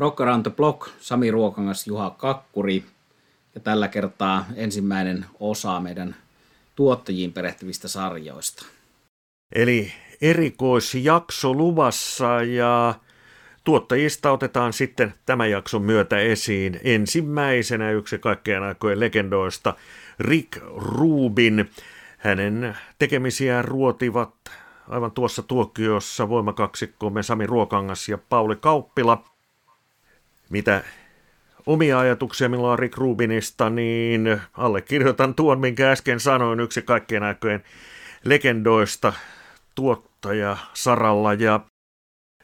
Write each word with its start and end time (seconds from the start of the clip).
Rock 0.00 0.20
Around 0.20 0.42
the 0.42 0.50
Block, 0.50 0.88
Sami 0.98 1.30
Ruokangas, 1.30 1.86
Juha 1.86 2.10
Kakkuri. 2.10 2.84
Ja 3.54 3.60
tällä 3.60 3.88
kertaa 3.88 4.46
ensimmäinen 4.56 5.26
osa 5.40 5.80
meidän 5.80 6.16
tuottajiin 6.76 7.32
perehtyvistä 7.32 7.88
sarjoista. 7.88 8.66
Eli 9.54 9.92
erikoisjakso 10.20 11.54
luvassa 11.54 12.42
ja 12.42 12.94
tuottajista 13.64 14.32
otetaan 14.32 14.72
sitten 14.72 15.14
tämän 15.26 15.50
jakson 15.50 15.82
myötä 15.82 16.18
esiin 16.18 16.80
ensimmäisenä 16.84 17.90
yksi 17.90 18.18
kaikkien 18.18 18.62
aikojen 18.62 19.00
legendoista 19.00 19.74
Rick 20.20 20.62
Rubin. 20.76 21.70
Hänen 22.18 22.76
tekemisiään 22.98 23.64
ruotivat 23.64 24.34
aivan 24.88 25.12
tuossa 25.12 25.42
tuokiossa 25.42 26.28
voimakaksikkomme 26.28 27.22
Sami 27.22 27.46
Ruokangas 27.46 28.08
ja 28.08 28.18
Pauli 28.28 28.56
Kauppila. 28.56 29.29
Mitä 30.50 30.82
omia 31.66 31.98
ajatuksia 31.98 32.48
minulla 32.48 32.72
on 32.72 32.78
Rick 32.78 32.96
Rubinista, 32.96 33.70
niin 33.70 34.40
allekirjoitan 34.52 35.34
tuon, 35.34 35.60
minkä 35.60 35.90
äsken 35.90 36.20
sanoin, 36.20 36.60
yksi 36.60 36.82
kaikkien 36.82 37.22
aikojen 37.22 37.62
legendoista 38.24 39.12
tuottaja 39.74 40.56
Saralla 40.74 41.34
ja 41.34 41.60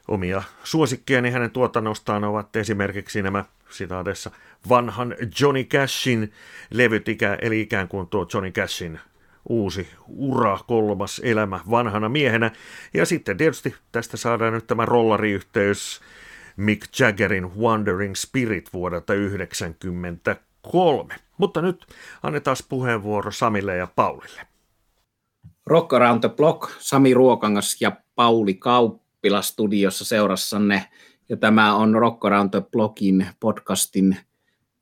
omia 0.07 0.43
suosikkiani 0.63 1.31
hänen 1.31 1.51
tuotannostaan 1.51 2.23
ovat 2.23 2.55
esimerkiksi 2.55 3.21
nämä 3.21 3.45
sitaadessa 3.69 4.31
vanhan 4.69 5.15
Johnny 5.41 5.63
Cashin 5.63 6.31
levyt, 6.71 7.05
eli 7.41 7.61
ikään 7.61 7.87
kuin 7.87 8.07
tuo 8.07 8.27
Johnny 8.33 8.51
Cashin 8.51 8.99
uusi 9.49 9.89
ura, 10.07 10.59
kolmas 10.67 11.21
elämä 11.23 11.59
vanhana 11.69 12.09
miehenä. 12.09 12.51
Ja 12.93 13.05
sitten 13.05 13.37
tietysti 13.37 13.75
tästä 13.91 14.17
saadaan 14.17 14.53
nyt 14.53 14.67
tämä 14.67 14.85
rollariyhteys 14.85 16.01
Mick 16.57 16.99
Jaggerin 16.99 17.59
Wandering 17.59 18.15
Spirit 18.15 18.69
vuodelta 18.73 19.05
1993. 19.05 21.15
Mutta 21.37 21.61
nyt 21.61 21.85
annetaan 22.23 22.57
puheenvuoro 22.69 23.31
Samille 23.31 23.75
ja 23.75 23.87
Paulille. 23.95 24.41
Rock 25.65 25.93
Around 25.93 26.19
the 26.19 26.29
Block, 26.29 26.71
Sami 26.79 27.13
Ruokangas 27.13 27.81
ja 27.81 27.91
Pauli 28.15 28.53
Kauppila 28.53 29.41
studiossa 29.41 30.05
seurassanne. 30.05 30.85
Ja 31.29 31.37
tämä 31.37 31.75
on 31.75 31.95
Rock 31.95 32.25
Around 32.25 32.49
the 32.49 32.63
Blockin 32.71 33.27
podcastin 33.39 34.17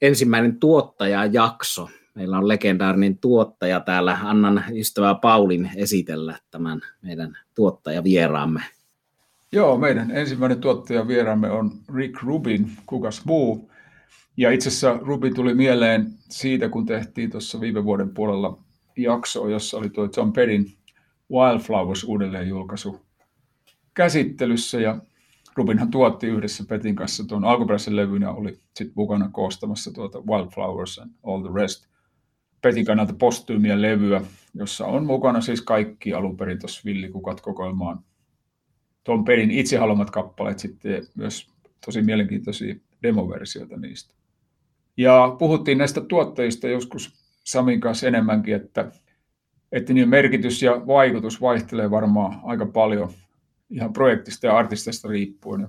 ensimmäinen 0.02 0.60
tuottajajakso. 0.60 1.90
Meillä 2.14 2.38
on 2.38 2.48
legendaarinen 2.48 3.18
tuottaja 3.18 3.80
täällä. 3.80 4.18
Annan 4.24 4.64
ystävää 4.74 5.16
Paulin 5.16 5.72
esitellä 5.76 6.40
tämän 6.52 6.82
meidän 7.02 7.38
tuottajavieraamme. 7.56 8.62
Joo, 9.56 9.78
meidän 9.78 10.12
ensimmäinen 10.12 10.62
tuottajavieraamme 10.62 11.52
on 11.52 11.72
Rick 11.96 12.24
Rubin, 12.24 12.72
kukas 12.86 13.26
muu. 13.26 13.72
Ja 14.38 14.52
itse 14.52 14.70
asiassa 14.70 15.00
Rubin 15.02 15.36
tuli 15.36 15.54
mieleen 15.54 16.12
siitä, 16.30 16.70
kun 16.70 16.86
tehtiin 16.86 17.32
tuossa 17.32 17.60
viime 17.60 17.84
vuoden 17.84 18.10
puolella 18.10 18.58
jakso, 18.98 19.48
jossa 19.48 19.78
oli 19.78 19.90
tuo 19.90 20.10
John 20.18 20.34
Perin 20.34 20.66
Wildflowers 21.32 22.04
uudelleen 22.04 22.48
julkaisu 22.48 23.02
käsittelyssä. 23.94 24.80
Ja 24.80 24.98
Rubinhan 25.56 25.92
tuotti 25.92 26.28
yhdessä 26.28 26.64
Petin 26.70 26.96
kanssa 26.96 27.24
tuon 27.28 27.46
alkuperäisen 27.46 27.96
levyn 27.96 28.22
ja 28.22 28.32
oli 28.32 28.60
sitten 28.74 28.94
mukana 28.96 29.30
koostamassa 29.32 29.94
tuota 29.94 30.20
Wildflowers 30.20 31.00
and 31.00 31.12
All 31.24 31.42
the 31.42 31.50
Rest. 31.54 31.86
Petin 32.62 32.86
kannalta 32.86 33.14
postyymiä 33.20 33.82
levyä, 33.82 34.22
jossa 34.54 34.86
on 34.86 35.06
mukana 35.06 35.42
siis 35.42 35.62
kaikki 35.62 36.14
alun 36.14 36.38
perin 36.38 36.60
tuossa 36.60 36.82
Villikukat 36.86 37.42
kokoelmaan 37.42 38.00
tuon 39.06 39.26
pelin 39.26 39.52
itse 39.52 39.78
haluamat 39.78 40.12
kappaleet 40.12 40.60
sitten 40.60 41.08
myös 41.16 41.50
tosi 41.86 42.02
mielenkiintoisia 42.02 42.76
demoversioita 43.04 43.78
niistä. 43.78 44.14
Ja 44.98 45.36
puhuttiin 45.40 45.78
näistä 45.78 46.02
tuottajista 46.02 46.68
joskus 46.68 47.26
Samin 47.44 47.80
kanssa 47.80 48.08
enemmänkin, 48.08 48.56
että, 48.56 48.92
että 49.72 49.94
niiden 49.94 50.10
merkitys 50.10 50.64
ja 50.64 50.88
vaikutus 50.88 51.42
vaihtelee 51.42 51.92
varmaan 51.92 52.40
aika 52.44 52.66
paljon 52.66 53.12
ihan 53.70 53.94
projektista 53.94 54.48
ja 54.48 54.58
artistista 54.58 55.08
riippuen. 55.08 55.68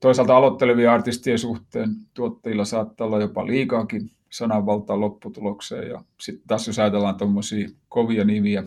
Toisaalta 0.00 0.36
aloittelevia 0.36 0.92
artistien 0.92 1.38
suhteen 1.38 1.90
tuottajilla 2.14 2.64
saattaa 2.64 3.06
olla 3.06 3.20
jopa 3.20 3.46
liikaakin 3.46 4.10
sananvaltaa 4.30 5.00
lopputulokseen. 5.00 5.88
Ja 5.88 6.04
sitten 6.20 6.46
taas 6.46 6.66
jos 6.66 6.78
ajatellaan 6.78 7.16
tuommoisia 7.16 7.68
kovia 7.88 8.24
nimiä, 8.24 8.64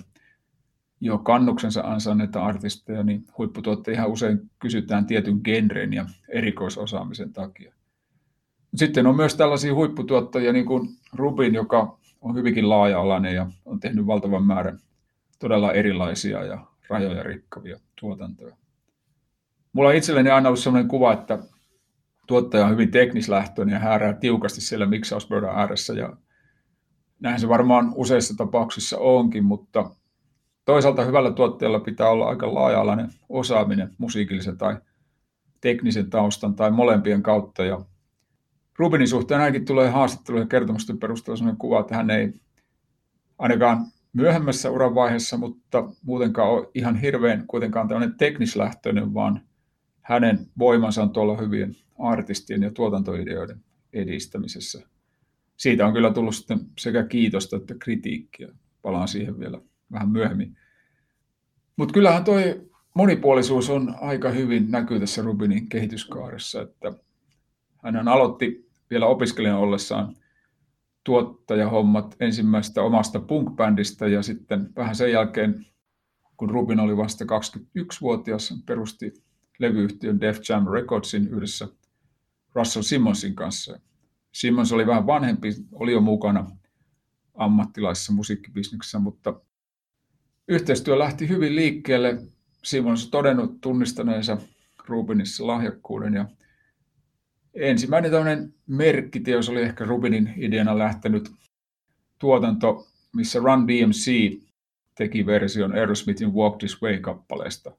jo 1.01 1.17
kannuksensa 1.17 1.81
ansainneita 1.81 2.45
artisteja, 2.45 3.03
niin 3.03 3.25
huipputuotteja 3.37 4.07
usein 4.07 4.51
kysytään 4.59 5.05
tietyn 5.05 5.41
genren 5.43 5.93
ja 5.93 6.05
erikoisosaamisen 6.29 7.33
takia. 7.33 7.73
Sitten 8.75 9.07
on 9.07 9.15
myös 9.15 9.35
tällaisia 9.35 9.73
huipputuottajia, 9.73 10.53
niin 10.53 10.65
kuin 10.65 10.89
Rubin, 11.13 11.53
joka 11.53 11.97
on 12.21 12.35
hyvinkin 12.35 12.69
laaja-alainen 12.69 13.35
ja 13.35 13.47
on 13.65 13.79
tehnyt 13.79 14.07
valtavan 14.07 14.43
määrän 14.43 14.79
todella 15.39 15.73
erilaisia 15.73 16.43
ja 16.43 16.65
rajoja 16.89 17.23
rikkavia 17.23 17.79
tuotantoja. 17.99 18.55
Mulla 19.73 19.89
on 19.89 19.95
itselleni 19.95 20.29
aina 20.29 20.49
ollut 20.49 20.59
sellainen 20.59 20.87
kuva, 20.87 21.13
että 21.13 21.39
tuottaja 22.27 22.65
on 22.65 22.71
hyvin 22.71 22.91
teknislähtöinen 22.91 23.73
ja 23.73 23.79
häärää 23.79 24.13
tiukasti 24.13 24.61
siellä 24.61 24.85
miksauspöydän 24.85 25.55
ääressä 25.55 25.93
ja 25.93 26.17
näin 27.19 27.39
se 27.39 27.49
varmaan 27.49 27.91
useissa 27.95 28.33
tapauksissa 28.37 28.97
onkin, 28.97 29.43
mutta 29.43 29.91
toisaalta 30.65 31.05
hyvällä 31.05 31.31
tuottajalla 31.31 31.79
pitää 31.79 32.09
olla 32.09 32.29
aika 32.29 32.53
laaja-alainen 32.53 33.09
osaaminen 33.29 33.93
musiikillisen 33.97 34.57
tai 34.57 34.77
teknisen 35.61 36.09
taustan 36.09 36.55
tai 36.55 36.71
molempien 36.71 37.23
kautta. 37.23 37.65
Ja 37.65 37.85
Rubinin 38.77 39.07
suhteen 39.07 39.41
ainakin 39.41 39.65
tulee 39.65 39.89
haastattelujen 39.89 40.47
kertomusten 40.47 40.97
perusteella 40.97 41.37
sellainen 41.37 41.59
kuva, 41.59 41.79
että 41.79 41.95
hän 41.95 42.09
ei 42.09 42.33
ainakaan 43.37 43.85
myöhemmässä 44.13 44.69
uran 44.69 44.95
vaiheessa, 44.95 45.37
mutta 45.37 45.89
muutenkaan 46.01 46.49
ole 46.49 46.69
ihan 46.73 46.95
hirveän 46.95 47.47
kuitenkaan 47.47 47.87
tällainen 47.87 48.17
teknislähtöinen, 48.17 49.13
vaan 49.13 49.41
hänen 50.01 50.47
voimansa 50.57 51.03
on 51.03 51.09
tuolla 51.09 51.37
hyvien 51.37 51.75
artistien 51.99 52.63
ja 52.63 52.71
tuotantoideoiden 52.71 53.61
edistämisessä. 53.93 54.87
Siitä 55.57 55.85
on 55.85 55.93
kyllä 55.93 56.13
tullut 56.13 56.35
sitten 56.35 56.59
sekä 56.79 57.03
kiitosta 57.03 57.57
että 57.57 57.75
kritiikkiä. 57.79 58.47
Palaan 58.81 59.07
siihen 59.07 59.39
vielä 59.39 59.61
vähän 59.91 60.09
myöhemmin. 60.09 60.57
Mutta 61.77 61.93
kyllähän 61.93 62.23
toi 62.23 62.69
monipuolisuus 62.93 63.69
on 63.69 63.95
aika 64.01 64.29
hyvin 64.29 64.71
näkyy 64.71 64.99
tässä 64.99 65.21
Rubinin 65.21 65.69
kehityskaaressa, 65.69 66.61
että 66.61 66.93
hän 67.83 68.07
aloitti 68.07 68.69
vielä 68.89 69.05
opiskelijan 69.05 69.57
ollessaan 69.57 70.15
tuottajahommat 71.03 72.15
ensimmäistä 72.19 72.81
omasta 72.81 73.19
punk-bändistä 73.19 74.07
ja 74.07 74.23
sitten 74.23 74.69
vähän 74.75 74.95
sen 74.95 75.11
jälkeen, 75.11 75.65
kun 76.37 76.49
Rubin 76.49 76.79
oli 76.79 76.97
vasta 76.97 77.25
21-vuotias, 77.25 78.53
perusti 78.65 79.13
levyyhtiön 79.59 80.21
Def 80.21 80.39
Jam 80.49 80.67
Recordsin 80.67 81.27
yhdessä 81.27 81.67
Russell 82.53 82.83
Simmonsin 82.83 83.35
kanssa. 83.35 83.79
Simmons 84.31 84.73
oli 84.73 84.87
vähän 84.87 85.07
vanhempi, 85.07 85.49
oli 85.71 85.91
jo 85.91 86.01
mukana 86.01 86.51
ammattilaisessa 87.33 88.13
musiikkibisneksessä, 88.13 88.99
mutta 88.99 89.41
Yhteistyö 90.47 90.99
lähti 90.99 91.29
hyvin 91.29 91.55
liikkeelle. 91.55 92.17
Simon 92.63 92.91
on 92.91 92.97
todennut 93.11 93.61
tunnistaneensa 93.61 94.37
Rubinissa 94.87 95.47
lahjakkuuden 95.47 96.13
ja 96.13 96.25
ensimmäinen 97.53 98.11
tämmöinen 98.11 98.53
merkkiteos 98.67 99.49
oli 99.49 99.61
ehkä 99.61 99.85
Rubinin 99.85 100.33
ideana 100.37 100.77
lähtenyt 100.77 101.31
tuotanto, 102.19 102.87
missä 103.15 103.39
Run 103.39 103.67
DMC 103.67 104.37
teki 104.95 105.25
version 105.25 105.73
Aerosmithin 105.73 106.33
Walk 106.33 106.57
This 106.57 106.81
Way-kappaleesta. 106.81 107.71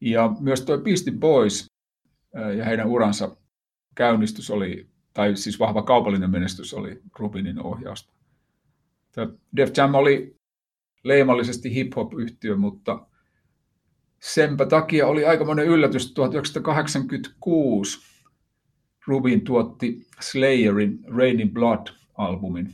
Ja 0.00 0.36
myös 0.40 0.60
tuo 0.60 0.78
Beastie 0.78 1.12
Boys 1.12 1.66
ja 2.56 2.64
heidän 2.64 2.88
uransa 2.88 3.36
käynnistys 3.94 4.50
oli, 4.50 4.86
tai 5.14 5.36
siis 5.36 5.58
vahva 5.58 5.82
kaupallinen 5.82 6.30
menestys 6.30 6.74
oli 6.74 7.00
Rubinin 7.18 7.62
ohjausta. 7.62 8.12
Def 9.56 9.70
Jam 9.76 9.94
oli 9.94 10.37
leimallisesti 11.08 11.74
hip-hop-yhtiö, 11.74 12.56
mutta 12.56 13.06
senpä 14.20 14.66
takia 14.66 15.06
oli 15.06 15.24
aika 15.24 15.44
monen 15.44 15.66
yllätys 15.66 16.12
1986. 16.12 17.98
Rubin 19.06 19.40
tuotti 19.40 20.06
Slayerin 20.20 20.98
Raining 21.06 21.52
Blood-albumin. 21.52 22.72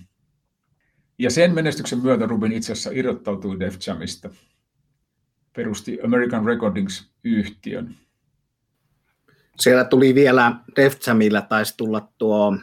Ja 1.18 1.30
sen 1.30 1.54
menestyksen 1.54 1.98
myötä 1.98 2.26
Rubin 2.26 2.52
itse 2.52 2.72
asiassa 2.72 2.90
irrottautui 2.92 3.60
Def 3.60 3.76
Jamista. 3.86 4.30
Perusti 5.56 5.98
American 6.04 6.44
Recordings-yhtiön. 6.44 7.94
Siellä 9.60 9.84
tuli 9.84 10.14
vielä 10.14 10.56
Def 10.76 10.96
Jamilla 11.06 11.42
taisi 11.42 11.74
tulla 11.76 12.08
tuo 12.18 12.58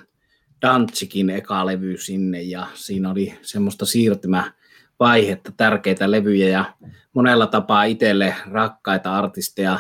Danzikin 0.62 1.30
eka 1.30 1.66
levy 1.66 1.98
sinne 1.98 2.42
ja 2.42 2.68
siinä 2.74 3.12
oli 3.12 3.34
semmoista 3.42 3.86
siirtymä 3.86 4.54
vaihetta, 5.02 5.52
tärkeitä 5.58 6.12
levyjä 6.12 6.50
ja 6.50 6.66
monella 7.14 7.48
tapaa 7.48 7.84
itselle 7.84 8.36
rakkaita 8.52 9.16
artisteja 9.16 9.80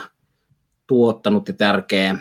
tuottanut 0.88 1.48
ja 1.48 1.54
tärkeä 1.54 2.16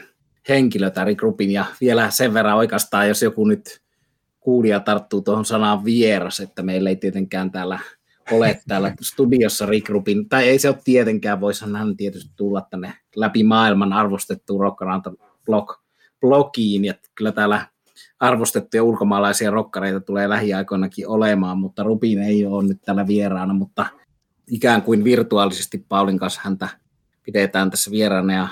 henkilötä 0.48 1.04
Rick 1.04 1.22
Rubin, 1.22 1.50
ja 1.50 1.64
vielä 1.80 2.10
sen 2.10 2.34
verran 2.34 2.56
oikeastaan, 2.56 3.08
jos 3.08 3.22
joku 3.22 3.44
nyt 3.44 3.82
kuulija 4.40 4.80
tarttuu 4.80 5.22
tuohon 5.22 5.44
sanaan 5.44 5.84
vieras, 5.84 6.40
että 6.40 6.62
meillä 6.62 6.90
ei 6.90 6.96
tietenkään 6.96 7.50
täällä 7.50 7.78
ole 8.30 8.60
täällä 8.68 8.94
studiossa 9.02 9.66
Rick 9.66 9.88
Rubin, 9.88 10.28
tai 10.28 10.48
ei 10.48 10.58
se 10.58 10.68
ole 10.68 10.78
tietenkään, 10.84 11.40
voisi 11.40 11.64
hän 11.72 11.96
tietysti 11.96 12.32
tulla 12.36 12.60
tänne 12.70 12.92
läpi 13.16 13.42
maailman 13.42 13.92
arvostettuun 13.92 14.60
Rockaranta 14.60 15.12
blog, 15.46 15.72
blogiin, 16.20 16.84
ja 16.84 16.94
kyllä 17.14 17.32
täällä 17.32 17.66
arvostettuja 18.20 18.82
ulkomaalaisia 18.82 19.50
rokkareita 19.50 20.00
tulee 20.00 20.28
lähiaikoinakin 20.28 21.08
olemaan, 21.08 21.58
mutta 21.58 21.82
Rubin 21.82 22.18
ei 22.22 22.46
ole 22.46 22.64
nyt 22.64 22.82
täällä 22.82 23.06
vieraana, 23.06 23.54
mutta 23.54 23.86
ikään 24.50 24.82
kuin 24.82 25.04
virtuaalisesti 25.04 25.84
Paulin 25.88 26.18
kanssa 26.18 26.40
häntä 26.44 26.68
pidetään 27.22 27.70
tässä 27.70 27.90
vieraana 27.90 28.32
ja 28.32 28.48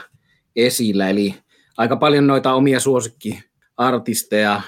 esillä, 0.57 1.09
eli 1.09 1.35
aika 1.77 1.97
paljon 1.97 2.27
noita 2.27 2.55
omia 2.55 2.81
suosikkiartisteja, 2.81 4.61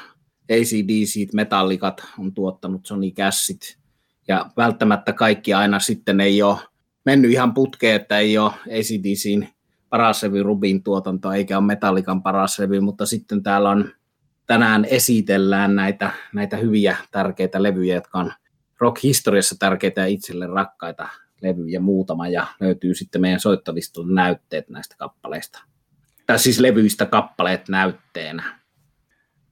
ACDC, 0.51 1.33
Metallikat 1.35 2.03
on 2.19 2.35
tuottanut 2.35 2.87
Sony 2.87 3.11
Cassit, 3.11 3.79
ja 4.29 4.51
välttämättä 4.57 5.13
kaikki 5.13 5.55
aina 5.55 5.81
sitten 5.81 6.21
ei 6.21 6.43
ole 6.43 6.59
mennyt 7.05 7.31
ihan 7.31 7.55
putkeen, 7.55 7.97
että 7.97 8.19
ei 8.19 8.39
ole 8.39 8.53
ACDCin 8.53 9.49
paras 9.89 10.23
levy 10.23 10.43
Rubin 10.43 10.83
tuotanto, 10.83 11.33
eikä 11.33 11.59
ole 11.59 11.67
Metallikan 11.67 12.23
paras 12.23 12.59
levy, 12.59 12.81
mutta 12.81 13.07
sitten 13.07 13.43
täällä 13.43 13.71
on 13.71 13.93
tänään 14.51 14.85
esitellään 14.85 15.77
näitä, 15.77 16.11
näitä 16.33 16.57
hyviä 16.57 16.97
tärkeitä 17.11 17.63
levyjä, 17.63 17.95
jotka 17.95 18.19
on 18.19 18.33
rock-historiassa 18.79 19.57
tärkeitä 19.59 20.01
ja 20.01 20.07
itselle 20.07 20.47
rakkaita 20.47 21.09
levyjä 21.43 21.81
muutama, 21.81 22.29
ja 22.29 22.47
löytyy 22.61 22.95
sitten 22.95 23.21
meidän 23.21 23.41
soittolistolle 23.41 24.15
näytteet 24.15 24.69
näistä 24.69 24.95
kappaleista. 24.99 25.63
Tai 26.27 26.39
siis 26.39 26.61
levyistä 26.61 27.07
kappaleet 27.07 27.69
näytteenä. 27.69 28.61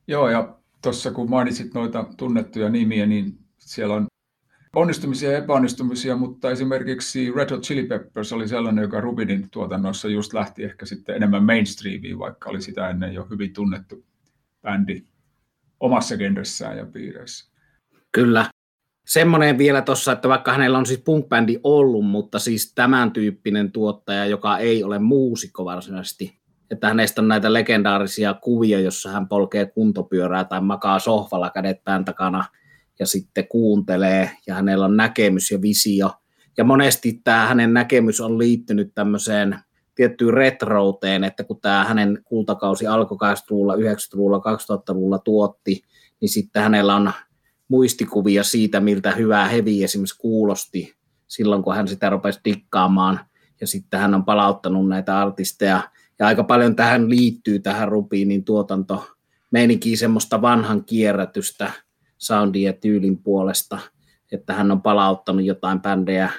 Joo, 0.06 0.28
ja 0.28 0.58
tuossa 0.82 1.10
kun 1.10 1.30
mainitsit 1.30 1.74
noita 1.74 2.04
tunnettuja 2.16 2.68
nimiä, 2.68 3.06
niin 3.06 3.38
siellä 3.58 3.94
on 3.94 4.06
onnistumisia 4.76 5.32
ja 5.32 5.38
epäonnistumisia, 5.38 6.16
mutta 6.16 6.50
esimerkiksi 6.50 7.32
Red 7.32 7.50
Hot 7.50 7.62
Chili 7.62 7.86
Peppers 7.86 8.32
oli 8.32 8.48
sellainen, 8.48 8.82
joka 8.82 9.00
Rubinin 9.00 9.50
tuotannossa 9.50 10.08
just 10.08 10.32
lähti 10.32 10.64
ehkä 10.64 10.86
sitten 10.86 11.16
enemmän 11.16 11.44
mainstreamiin, 11.44 12.18
vaikka 12.18 12.50
oli 12.50 12.62
sitä 12.62 12.88
ennen 12.88 13.14
jo 13.14 13.26
hyvin 13.30 13.52
tunnettu 13.52 14.07
bändi 14.68 15.06
omassa 15.80 16.16
genressään 16.16 16.78
ja 16.78 16.86
piireissä. 16.86 17.52
Kyllä. 18.12 18.46
Semmoinen 19.06 19.58
vielä 19.58 19.82
tuossa, 19.82 20.12
että 20.12 20.28
vaikka 20.28 20.52
hänellä 20.52 20.78
on 20.78 20.86
siis 20.86 21.00
punk-bändi 21.00 21.60
ollut, 21.64 22.06
mutta 22.06 22.38
siis 22.38 22.72
tämän 22.74 23.12
tyyppinen 23.12 23.72
tuottaja, 23.72 24.26
joka 24.26 24.58
ei 24.58 24.84
ole 24.84 24.98
muusikko 24.98 25.64
varsinaisesti, 25.64 26.38
että 26.70 26.88
hänestä 26.88 27.20
on 27.20 27.28
näitä 27.28 27.52
legendaarisia 27.52 28.34
kuvia, 28.34 28.80
jossa 28.80 29.10
hän 29.10 29.28
polkee 29.28 29.66
kuntopyörää 29.66 30.44
tai 30.44 30.60
makaa 30.60 30.98
sohvalla 30.98 31.50
kädet 31.50 31.84
pään 31.84 32.04
takana 32.04 32.44
ja 32.98 33.06
sitten 33.06 33.48
kuuntelee 33.48 34.30
ja 34.46 34.54
hänellä 34.54 34.84
on 34.84 34.96
näkemys 34.96 35.50
ja 35.50 35.62
visio. 35.62 36.10
Ja 36.58 36.64
monesti 36.64 37.20
tämä 37.24 37.46
hänen 37.46 37.74
näkemys 37.74 38.20
on 38.20 38.38
liittynyt 38.38 38.94
tämmöiseen 38.94 39.58
tiettyyn 39.98 40.34
retrouteen, 40.34 41.24
että 41.24 41.44
kun 41.44 41.60
tämä 41.60 41.84
hänen 41.84 42.18
kultakausi 42.24 42.86
alkoi 42.86 43.16
80-luvulla, 43.16 43.74
90-luvulla, 43.74 44.38
2000-luvulla 44.38 45.18
tuotti, 45.18 45.82
niin 46.20 46.28
sitten 46.28 46.62
hänellä 46.62 46.96
on 46.96 47.12
muistikuvia 47.68 48.44
siitä, 48.44 48.80
miltä 48.80 49.10
hyvää 49.10 49.48
hevi 49.48 49.84
esimerkiksi 49.84 50.18
kuulosti 50.18 50.94
silloin, 51.26 51.62
kun 51.62 51.74
hän 51.74 51.88
sitä 51.88 52.10
rupesi 52.10 52.40
dikkaamaan. 52.44 53.20
Ja 53.60 53.66
sitten 53.66 54.00
hän 54.00 54.14
on 54.14 54.24
palauttanut 54.24 54.88
näitä 54.88 55.18
artisteja. 55.18 55.80
Ja 56.18 56.26
aika 56.26 56.44
paljon 56.44 56.76
tähän 56.76 57.10
liittyy 57.10 57.58
tähän 57.58 57.88
Rubiinin 57.88 58.44
tuotanto 58.44 59.06
meininkiin 59.50 59.98
semmoista 59.98 60.42
vanhan 60.42 60.84
kierrätystä 60.84 61.72
soundin 62.18 62.62
ja 62.62 62.72
tyylin 62.72 63.22
puolesta, 63.22 63.78
että 64.32 64.54
hän 64.54 64.70
on 64.70 64.82
palauttanut 64.82 65.44
jotain 65.44 65.80
bändejä 65.80 66.30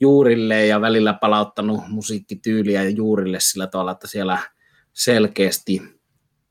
juurille 0.00 0.66
ja 0.66 0.80
välillä 0.80 1.12
palauttanut 1.14 1.80
musiikkityyliä 1.88 2.88
juurille 2.88 3.40
sillä 3.40 3.66
tavalla, 3.66 3.92
että 3.92 4.06
siellä 4.06 4.38
selkeästi 4.92 5.82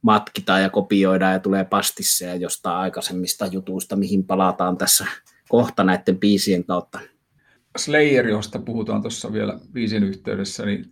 matkitaan 0.01 0.61
ja 0.61 0.69
kopioidaan 0.69 1.33
ja 1.33 1.39
tulee 1.39 1.65
pastisseja 1.65 2.35
jostain 2.35 2.77
aikaisemmista 2.77 3.45
jutuista, 3.45 3.95
mihin 3.95 4.25
palataan 4.25 4.77
tässä 4.77 5.05
kohta 5.49 5.83
näiden 5.83 6.19
biisien 6.19 6.65
kautta. 6.65 6.99
Slayer, 7.77 8.27
josta 8.27 8.59
puhutaan 8.59 9.01
tuossa 9.01 9.33
vielä 9.33 9.59
biisin 9.73 10.03
yhteydessä, 10.03 10.65
niin 10.65 10.91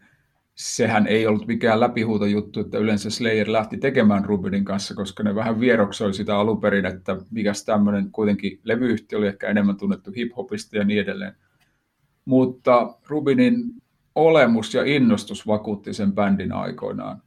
sehän 0.56 1.08
ei 1.08 1.28
ollut 1.28 1.48
mikään 1.48 1.80
läpihuutojuttu, 1.80 2.60
että 2.60 2.78
yleensä 2.78 3.10
Slayer 3.10 3.52
lähti 3.52 3.78
tekemään 3.78 4.26
Rubinin 4.26 4.66
kanssa, 4.66 4.96
koska 4.96 5.24
ne 5.24 5.36
vähän 5.36 5.60
vieroksoi 5.60 6.14
sitä 6.14 6.38
alun 6.38 6.62
perin, 6.62 6.86
että 6.86 7.18
mikäs 7.32 7.66
tämmöinen 7.66 8.12
kuitenkin 8.12 8.60
levyyhtiö 8.64 9.18
oli 9.18 9.28
ehkä 9.28 9.48
enemmän 9.48 9.78
tunnettu 9.78 10.12
hip-hopista 10.12 10.78
ja 10.78 10.84
niin 10.84 11.02
edelleen. 11.02 11.36
Mutta 12.26 12.98
Rubinin 13.08 13.64
olemus 14.16 14.74
ja 14.74 14.86
innostus 14.86 15.48
vakuutti 15.48 15.94
sen 15.94 16.14
bändin 16.14 16.52
aikoinaan. 16.52 17.22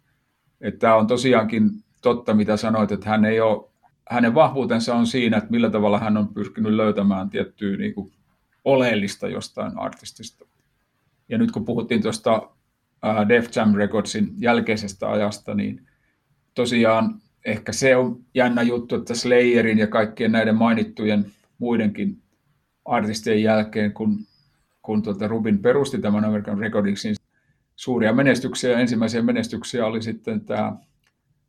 Että 0.60 0.78
tämä 0.78 0.94
on 0.94 1.06
tosiaankin 1.06 1.70
totta, 2.02 2.34
mitä 2.34 2.56
sanoit, 2.56 2.92
että 2.92 3.08
hän 3.08 3.24
ei 3.24 3.40
ole, 3.40 3.68
hänen 4.10 4.34
vahvuutensa 4.34 4.94
on 4.94 5.06
siinä, 5.06 5.36
että 5.36 5.50
millä 5.50 5.70
tavalla 5.70 5.98
hän 5.98 6.16
on 6.16 6.28
pyrkinyt 6.28 6.72
löytämään 6.72 7.30
tiettyä 7.30 7.76
niin 7.76 7.94
kuin 7.94 8.12
oleellista 8.64 9.28
jostain 9.28 9.78
artistista. 9.78 10.46
Ja 11.28 11.38
nyt 11.38 11.50
kun 11.50 11.64
puhuttiin 11.64 12.02
tuosta 12.02 12.50
Def 13.28 13.56
Jam 13.56 13.74
Recordsin 13.74 14.28
jälkeisestä 14.38 15.10
ajasta, 15.10 15.54
niin 15.54 15.86
tosiaan 16.54 17.20
ehkä 17.44 17.72
se 17.72 17.96
on 17.96 18.20
jännä 18.34 18.62
juttu, 18.62 18.94
että 18.94 19.14
Slayerin 19.14 19.78
ja 19.78 19.86
kaikkien 19.86 20.32
näiden 20.32 20.56
mainittujen 20.56 21.26
muidenkin 21.58 22.22
artistien 22.84 23.42
jälkeen, 23.42 23.92
kun, 23.92 24.18
kun 24.86 25.02
tuota 25.02 25.28
Rubin 25.28 25.58
perusti 25.58 25.98
tämän 25.98 26.24
American 26.24 26.58
Recordingsin, 26.58 27.14
suuria 27.76 28.12
menestyksiä, 28.12 28.78
ensimmäisiä 28.78 29.22
menestyksiä 29.22 29.86
oli 29.86 30.02
sitten 30.02 30.44
tämä 30.44 30.76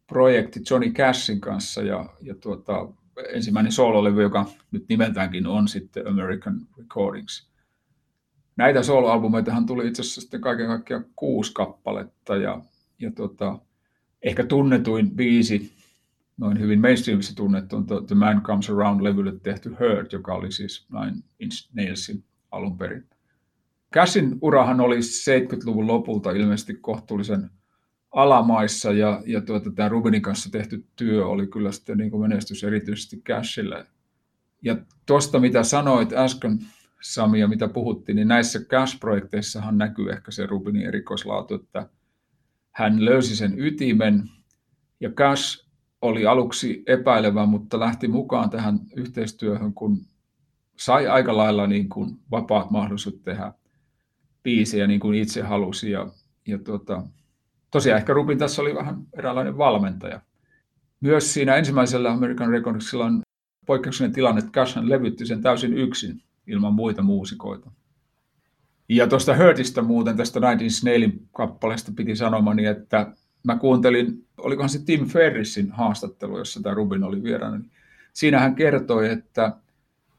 projekti 0.07 0.60
Johnny 0.69 0.92
Cashin 0.92 1.42
kanssa 1.42 1.81
ja, 1.81 2.06
ja 2.22 2.36
tuota, 2.36 2.88
ensimmäinen 3.34 3.72
soololevy, 3.72 4.22
joka 4.22 4.45
nyt 4.72 4.86
nimeltäänkin 4.89 5.48
on 5.48 5.68
sitten 5.68 6.07
American 6.07 6.62
Recordings. 6.78 7.50
Näitä 8.56 8.84
soloalbumeitahan 8.84 9.66
tuli 9.66 9.88
itse 9.88 10.01
asiassa 10.01 10.22
sitten 10.22 10.42
kaiken 10.42 10.68
kaikkiaan 10.68 11.06
kuusi 11.16 11.54
kappaletta 11.54 12.36
ja, 12.36 12.62
ja 13.00 13.12
tuota, 13.12 13.60
ehkä 14.22 14.45
tunnetuin 14.45 15.12
biisi, 15.12 15.73
noin 16.38 16.59
hyvin 16.59 16.81
mainstreamissa 16.81 17.35
tunnettu 17.35 17.76
on 17.76 17.85
The 17.85 18.16
Man 18.16 18.42
Comes 18.42 18.69
Around-levylle 18.69 19.40
tehty 19.44 19.69
Hurt, 19.69 20.14
joka 20.14 20.33
oli 20.33 20.52
siis 20.52 20.88
Nine 20.92 21.23
Inch 21.40 21.69
Nailsin 21.73 22.23
alun 22.52 22.78
perin. 22.78 23.17
Cashin 23.97 24.37
urahan 24.42 24.81
oli 24.81 24.99
70-luvun 24.99 25.87
lopulta 25.87 26.31
ilmeisesti 26.31 26.73
kohtuullisen 26.73 27.49
alamaissa 28.11 28.92
ja, 28.92 29.21
ja 29.25 29.42
tuota, 29.42 29.71
tämä 29.71 29.89
Rubinin 29.89 30.21
kanssa 30.21 30.51
tehty 30.51 30.85
työ 30.95 31.27
oli 31.27 31.47
kyllä 31.47 31.71
sitten 31.71 31.97
niin 31.97 32.11
kuin 32.11 32.21
menestys 32.21 32.63
erityisesti 32.63 33.21
Cashille. 33.21 33.85
Ja 34.61 34.77
tuosta 35.06 35.39
mitä 35.39 35.63
sanoit 35.63 36.13
äsken 36.13 36.59
Sami 37.01 37.39
ja 37.39 37.47
mitä 37.47 37.68
puhuttiin, 37.68 38.16
niin 38.16 38.27
näissä 38.27 38.59
Cash-projekteissahan 38.59 39.77
näkyy 39.77 40.09
ehkä 40.09 40.31
se 40.31 40.45
Rubinin 40.45 40.87
erikoislaatu, 40.87 41.56
että 41.56 41.89
hän 42.71 43.06
löysi 43.06 43.35
sen 43.35 43.59
ytimen 43.59 44.30
ja 44.99 45.09
Cash 45.09 45.68
oli 46.01 46.25
aluksi 46.25 46.83
epäilevä, 46.87 47.45
mutta 47.45 47.80
lähti 47.80 48.07
mukaan 48.07 48.49
tähän 48.49 48.80
yhteistyöhön, 48.95 49.73
kun 49.73 50.06
sai 50.75 51.07
aika 51.07 51.37
lailla 51.37 51.68
niin 51.68 51.89
kuin 51.89 52.19
vapaat 52.31 52.71
mahdollisuudet 52.71 53.23
tehdä 53.23 53.54
biisejä 54.47 54.87
niin 54.87 54.99
kuin 54.99 55.18
itse 55.18 55.42
halusi. 55.42 55.92
Ja, 55.92 56.07
ja 56.47 56.57
tuota, 56.57 57.04
tosiaan 57.71 57.97
ehkä 57.99 58.13
Rubin 58.13 58.37
tässä 58.37 58.61
oli 58.61 58.75
vähän 58.75 58.95
eräänlainen 59.18 59.57
valmentaja. 59.57 60.21
Myös 61.01 61.33
siinä 61.33 61.56
ensimmäisellä 61.56 62.11
American 62.11 62.49
Recordsilla 62.49 63.06
on 63.06 63.21
poikkeuksellinen 63.66 64.16
tilanne, 64.16 64.39
että 64.39 64.51
Cash 64.51 64.77
levytti 64.81 65.25
sen 65.25 65.42
täysin 65.42 65.73
yksin 65.73 66.21
ilman 66.47 66.73
muita 66.73 67.01
muusikoita. 67.01 67.71
Ja 68.89 69.07
tuosta 69.07 69.37
Hurtista 69.37 69.81
muuten, 69.81 70.18
tästä 70.18 70.39
Nightin 70.39 70.71
Snailin 70.71 71.27
kappaleesta 71.33 71.92
piti 71.95 72.16
sanomani, 72.16 72.66
että 72.66 73.13
mä 73.44 73.56
kuuntelin, 73.56 74.25
olikohan 74.37 74.69
se 74.69 74.85
Tim 74.85 75.07
Ferrisin 75.07 75.71
haastattelu, 75.71 76.37
jossa 76.37 76.61
tämä 76.61 76.75
Rubin 76.75 77.04
oli 77.04 77.23
vieraana, 77.23 77.57
niin 77.57 77.71
siinä 78.13 78.39
hän 78.39 78.56
kertoi, 78.56 79.09
että 79.09 79.54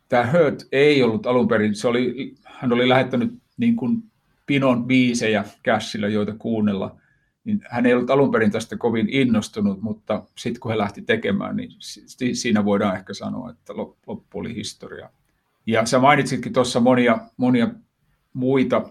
tämä 0.09 0.33
Hurt 0.33 0.67
ei 0.73 1.03
ollut 1.03 1.27
alun 1.27 1.49
perin, 1.49 1.75
se 1.75 1.89
oli, 1.89 2.35
hän 2.45 2.73
oli 2.73 2.89
lähettänyt 2.89 3.39
niin 3.57 3.77
kuin 3.77 4.03
pinon 4.49 4.85
biisejä 4.85 5.45
Cashilla, 5.65 6.09
joita 6.09 6.35
kuunnella, 6.35 6.97
niin 7.45 7.61
hän 7.71 7.87
ei 7.87 7.95
ollut 7.95 8.11
alun 8.11 8.31
perin 8.31 8.51
tästä 8.51 8.77
kovin 8.77 9.09
innostunut, 9.11 9.83
mutta 9.83 10.25
sitten 10.39 10.61
kun 10.61 10.71
he 10.71 10.79
lähti 10.79 11.03
tekemään, 11.03 11.57
niin 11.57 11.71
siinä 12.33 12.65
voidaan 12.65 12.97
ehkä 12.97 13.15
sanoa, 13.15 13.51
että 13.51 13.77
loppu 14.07 14.39
oli 14.39 14.55
historia. 14.55 15.11
Ja 15.67 15.87
sä 15.87 15.99
mainitsitkin 15.99 16.53
tuossa 16.53 16.81
monia, 16.81 17.19
monia 17.37 17.69
muita 18.33 18.83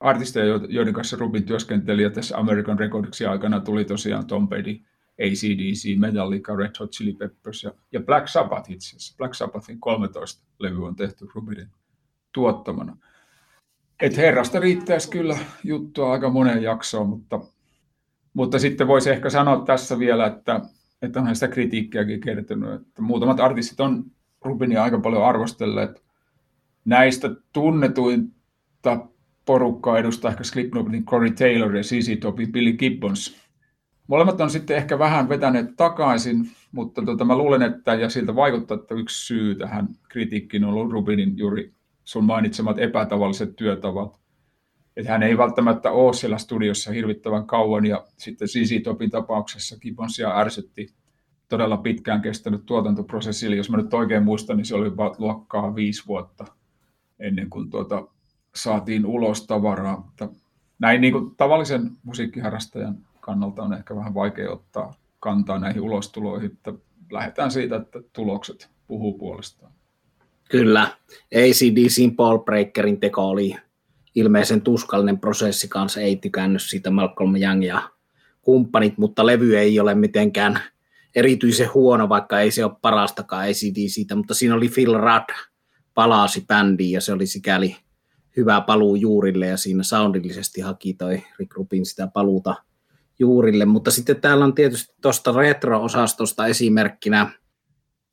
artisteja, 0.00 0.60
joiden 0.68 0.94
kanssa 0.94 1.16
Rubin 1.16 1.44
työskenteli, 1.44 2.02
ja 2.02 2.10
tässä 2.10 2.38
American 2.38 2.78
Recordsin 2.78 3.28
aikana 3.28 3.60
tuli 3.60 3.84
tosiaan 3.84 4.26
Tom 4.26 4.48
Petty, 4.48 4.80
ACDC, 5.20 5.98
Metallica, 5.98 6.56
Red 6.56 6.70
Hot 6.80 6.90
Chili 6.90 7.12
Peppers 7.12 7.64
ja, 7.64 7.72
ja 7.92 8.00
Black 8.00 8.28
Sabbath 8.28 8.70
itse 8.70 8.88
asiassa. 8.88 9.14
Black 9.16 9.34
Sabbathin 9.34 9.80
13 9.80 10.46
levy 10.58 10.86
on 10.86 10.96
tehty 10.96 11.28
Rubinin 11.34 11.68
tuottamana. 12.32 12.96
Et 14.00 14.16
herrasta 14.16 14.60
riittäisi 14.60 15.10
kyllä 15.10 15.38
juttua 15.64 16.12
aika 16.12 16.30
moneen 16.30 16.62
jaksoon, 16.62 17.08
mutta, 17.08 17.40
mutta 18.34 18.58
sitten 18.58 18.88
voisi 18.88 19.10
ehkä 19.10 19.30
sanoa 19.30 19.64
tässä 19.64 19.98
vielä, 19.98 20.26
että, 20.26 20.60
että 21.02 21.20
onhan 21.20 21.34
sitä 21.34 21.48
kritiikkiäkin 21.48 22.20
kertynyt, 22.20 22.72
että 22.72 23.02
muutamat 23.02 23.40
artistit 23.40 23.80
on 23.80 24.04
Rubinia 24.44 24.82
aika 24.82 25.00
paljon 25.00 25.24
arvostelleet. 25.24 26.02
Näistä 26.84 27.30
tunnetuinta 27.52 29.06
porukkaa 29.44 29.98
edustaa 29.98 30.30
ehkä 30.30 30.44
Slipknotin 30.44 31.04
Corey 31.04 31.30
Taylor 31.30 31.76
ja 31.76 31.82
CC 31.82 32.20
Topin 32.20 32.52
Billy 32.52 32.72
Gibbons. 32.72 33.36
Molemmat 34.06 34.40
on 34.40 34.50
sitten 34.50 34.76
ehkä 34.76 34.98
vähän 34.98 35.28
vetäneet 35.28 35.76
takaisin, 35.76 36.50
mutta 36.72 37.02
tota, 37.02 37.24
mä 37.24 37.38
luulen, 37.38 37.62
että 37.62 37.94
ja 37.94 38.08
siltä 38.08 38.34
vaikuttaa, 38.34 38.74
että 38.74 38.94
yksi 38.94 39.26
syy 39.26 39.54
tähän 39.54 39.88
kritiikkiin 40.08 40.64
on 40.64 40.70
ollut 40.70 40.92
Rubinin 40.92 41.38
juuri 41.38 41.72
sun 42.04 42.24
mainitsemat 42.24 42.78
epätavalliset 42.78 43.56
työtavat. 43.56 44.20
Että 44.96 45.12
hän 45.12 45.22
ei 45.22 45.38
välttämättä 45.38 45.90
ole 45.90 46.12
siellä 46.12 46.38
studiossa 46.38 46.92
hirvittävän 46.92 47.46
kauan 47.46 47.86
ja 47.86 48.04
sitten 48.16 48.48
CC 48.48 48.82
Topin 48.82 49.10
tapauksessa 49.10 49.76
Gibbonsia 49.78 50.38
ärsytti 50.38 50.94
todella 51.48 51.76
pitkään 51.76 52.22
kestänyt 52.22 52.66
tuotantoprosessi. 52.66 53.46
Eli 53.46 53.56
jos 53.56 53.70
mä 53.70 53.76
nyt 53.76 53.94
oikein 53.94 54.22
muistan, 54.22 54.56
niin 54.56 54.64
se 54.64 54.74
oli 54.74 54.88
about 54.88 55.18
luokkaa 55.18 55.74
viisi 55.74 56.06
vuotta 56.06 56.44
ennen 57.18 57.50
kuin 57.50 57.70
tuota, 57.70 58.08
saatiin 58.54 59.06
ulos 59.06 59.46
tavaraa. 59.46 59.96
Mutta 59.96 60.28
näin 60.78 61.00
niin 61.00 61.12
kuin 61.12 61.36
tavallisen 61.36 61.90
musiikkiharrastajan 62.02 62.98
kannalta 63.20 63.62
on 63.62 63.72
ehkä 63.72 63.96
vähän 63.96 64.14
vaikea 64.14 64.50
ottaa 64.50 64.94
kantaa 65.20 65.58
näihin 65.58 65.82
ulostuloihin, 65.82 66.50
että 66.52 66.72
lähdetään 67.10 67.50
siitä, 67.50 67.76
että 67.76 68.02
tulokset 68.12 68.70
puhuu 68.86 69.18
puolestaan. 69.18 69.72
Kyllä. 70.50 70.96
ACDCin 71.34 72.16
Paul 72.16 72.38
Breakerin 72.38 73.00
teko 73.00 73.28
oli 73.28 73.56
ilmeisen 74.14 74.60
tuskallinen 74.60 75.18
prosessi 75.18 75.68
kanssa, 75.68 76.00
ei 76.00 76.16
tykännyt 76.16 76.62
siitä 76.62 76.90
Malcolm 76.90 77.36
Young 77.36 77.64
ja 77.64 77.90
kumppanit, 78.42 78.98
mutta 78.98 79.26
levy 79.26 79.58
ei 79.58 79.80
ole 79.80 79.94
mitenkään 79.94 80.60
erityisen 81.14 81.74
huono, 81.74 82.08
vaikka 82.08 82.40
ei 82.40 82.50
se 82.50 82.64
ole 82.64 82.76
parastakaan 82.82 83.44
ACDCtä, 83.44 84.16
mutta 84.16 84.34
siinä 84.34 84.54
oli 84.54 84.68
Phil 84.68 84.94
Rudd 84.94 85.28
palasi 85.94 86.44
bändiin 86.46 86.92
ja 86.92 87.00
se 87.00 87.12
oli 87.12 87.26
sikäli 87.26 87.76
hyvä 88.36 88.60
paluu 88.60 88.94
juurille 88.96 89.46
ja 89.46 89.56
siinä 89.56 89.82
soundillisesti 89.82 90.60
haki 90.60 90.94
toi 90.94 91.22
Rick 91.38 91.56
Rubin 91.56 91.86
sitä 91.86 92.06
paluuta 92.06 92.54
juurille, 93.18 93.64
mutta 93.64 93.90
sitten 93.90 94.20
täällä 94.20 94.44
on 94.44 94.54
tietysti 94.54 94.94
tuosta 95.00 95.32
retro-osastosta 95.32 96.46
esimerkkinä 96.46 97.39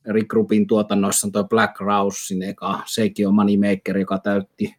Rick 0.07 0.33
Rubin 0.33 0.67
tuotannoissa 0.67 1.27
on 1.27 1.31
tuo 1.31 1.43
Black 1.43 1.79
Rousein 1.79 2.43
eka, 2.43 2.81
sekin 2.85 3.27
on 3.27 3.35
Moneymaker, 3.35 3.97
joka 3.97 4.19
täytti 4.19 4.75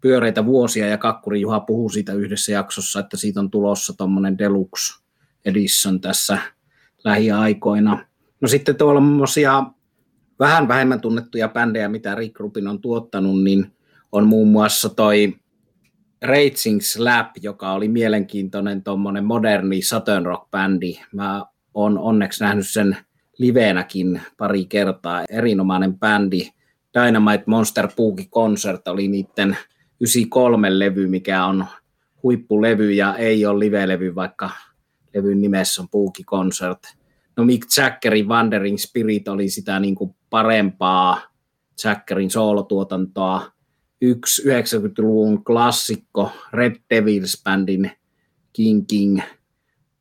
pyöreitä 0.00 0.44
vuosia 0.46 0.86
ja 0.86 0.98
Kakkuri 0.98 1.40
Juha 1.40 1.60
puhuu 1.60 1.88
siitä 1.88 2.12
yhdessä 2.12 2.52
jaksossa, 2.52 3.00
että 3.00 3.16
siitä 3.16 3.40
on 3.40 3.50
tulossa 3.50 3.96
tuommoinen 3.96 4.38
Deluxe 4.38 5.02
Edition 5.44 6.00
tässä 6.00 6.38
lähiaikoina. 7.04 8.06
No 8.40 8.48
sitten 8.48 8.76
tuolla 8.76 9.00
vähän 10.38 10.68
vähemmän 10.68 11.00
tunnettuja 11.00 11.48
bändejä, 11.48 11.88
mitä 11.88 12.14
Rick 12.14 12.40
Rubin 12.40 12.68
on 12.68 12.80
tuottanut, 12.80 13.42
niin 13.42 13.72
on 14.12 14.26
muun 14.26 14.48
muassa 14.48 14.88
toi 14.88 15.36
Raging 16.22 16.80
Slap, 16.80 17.30
joka 17.42 17.72
oli 17.72 17.88
mielenkiintoinen 17.88 18.82
tuommoinen 18.82 19.24
moderni 19.24 19.82
Southern 19.82 20.26
rock-bändi. 20.26 21.00
Mä 21.12 21.44
oon 21.74 21.98
onneksi 21.98 22.44
nähnyt 22.44 22.68
sen 22.68 22.96
liveenäkin 23.38 24.20
pari 24.36 24.64
kertaa. 24.64 25.24
Erinomainen 25.30 25.98
bändi. 25.98 26.50
Dynamite 26.94 27.44
Monster 27.46 27.88
Puuki 27.96 28.28
Concert 28.28 28.88
oli 28.88 29.08
niiden 29.08 29.56
93 30.00 30.78
levy, 30.78 31.06
mikä 31.06 31.44
on 31.44 31.66
huippulevy 32.22 32.92
ja 32.92 33.16
ei 33.16 33.46
ole 33.46 33.58
live-levy, 33.58 34.14
vaikka 34.14 34.50
levyn 35.14 35.40
nimessä 35.40 35.82
on 35.82 35.88
Puuki 35.88 36.24
Concert. 36.24 36.78
No 37.36 37.44
Mick 37.44 37.76
Jaggerin 37.76 38.28
Wandering 38.28 38.78
Spirit 38.78 39.28
oli 39.28 39.48
sitä 39.48 39.80
niin 39.80 39.94
kuin 39.94 40.14
parempaa 40.30 41.20
Jaggerin 41.84 42.30
soolotuotantoa 42.30 43.52
yksi 44.00 44.42
90-luvun 44.42 45.44
klassikko 45.44 46.32
Red 46.52 46.76
Devils-bändin 46.94 47.90
King 48.52 48.84
King 48.88 49.20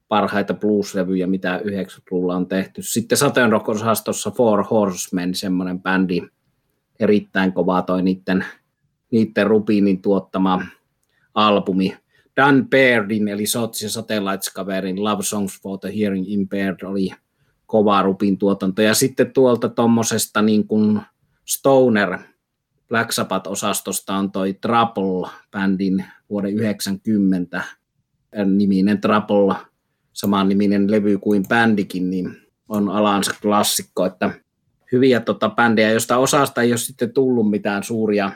parhaita 0.07 0.53
blues-levyjä, 0.53 1.27
mitä 1.27 1.61
90-luvulla 1.63 2.35
on 2.35 2.47
tehty. 2.47 2.81
Sitten 2.81 3.17
Saturn 3.17 3.51
Rock-osastossa 3.51 4.31
Four 4.31 4.63
Horsemen, 4.63 5.35
semmoinen 5.35 5.81
bändi, 5.81 6.21
erittäin 6.99 7.53
kova 7.53 7.81
toi 7.81 8.01
niiden, 8.01 8.45
niiden 9.11 9.47
Rubinin 9.47 10.01
tuottama 10.01 10.65
albumi. 11.33 11.97
Dan 12.35 12.69
Bairdin, 12.69 13.27
eli 13.27 13.45
Sots 13.45 13.81
ja 13.81 13.89
Satellites-kaverin 13.89 15.03
Love 15.03 15.23
Songs 15.23 15.61
for 15.61 15.79
the 15.79 15.93
Hearing 15.99 16.25
Impaired 16.27 16.81
oli 16.83 17.09
kova 17.65 18.01
Rubin 18.01 18.37
tuotanto. 18.37 18.81
Ja 18.81 18.93
sitten 18.93 19.33
tuolta 19.33 19.69
tuommoisesta 19.69 20.41
niin 20.41 20.67
kuin 20.67 21.01
Stoner 21.45 22.17
Black 22.87 23.11
Sabbath-osastosta 23.11 24.13
on 24.13 24.31
toi 24.31 24.53
Trouble-bändin 24.53 26.05
vuoden 26.29 26.53
90 26.53 27.63
niminen 28.45 29.01
Trouble, 29.01 29.55
saman 30.17 30.49
niminen 30.49 30.91
levy 30.91 31.17
kuin 31.17 31.47
bändikin, 31.47 32.09
niin 32.09 32.37
on 32.69 32.89
alansa 32.89 33.31
klassikko, 33.41 34.05
että 34.05 34.31
hyviä 34.91 35.19
tota 35.19 35.49
bändejä, 35.49 35.91
josta 35.91 36.17
osasta 36.17 36.61
ei 36.61 36.71
ole 36.71 36.77
sitten 36.77 37.13
tullut 37.13 37.49
mitään 37.49 37.83
suuria, 37.83 38.31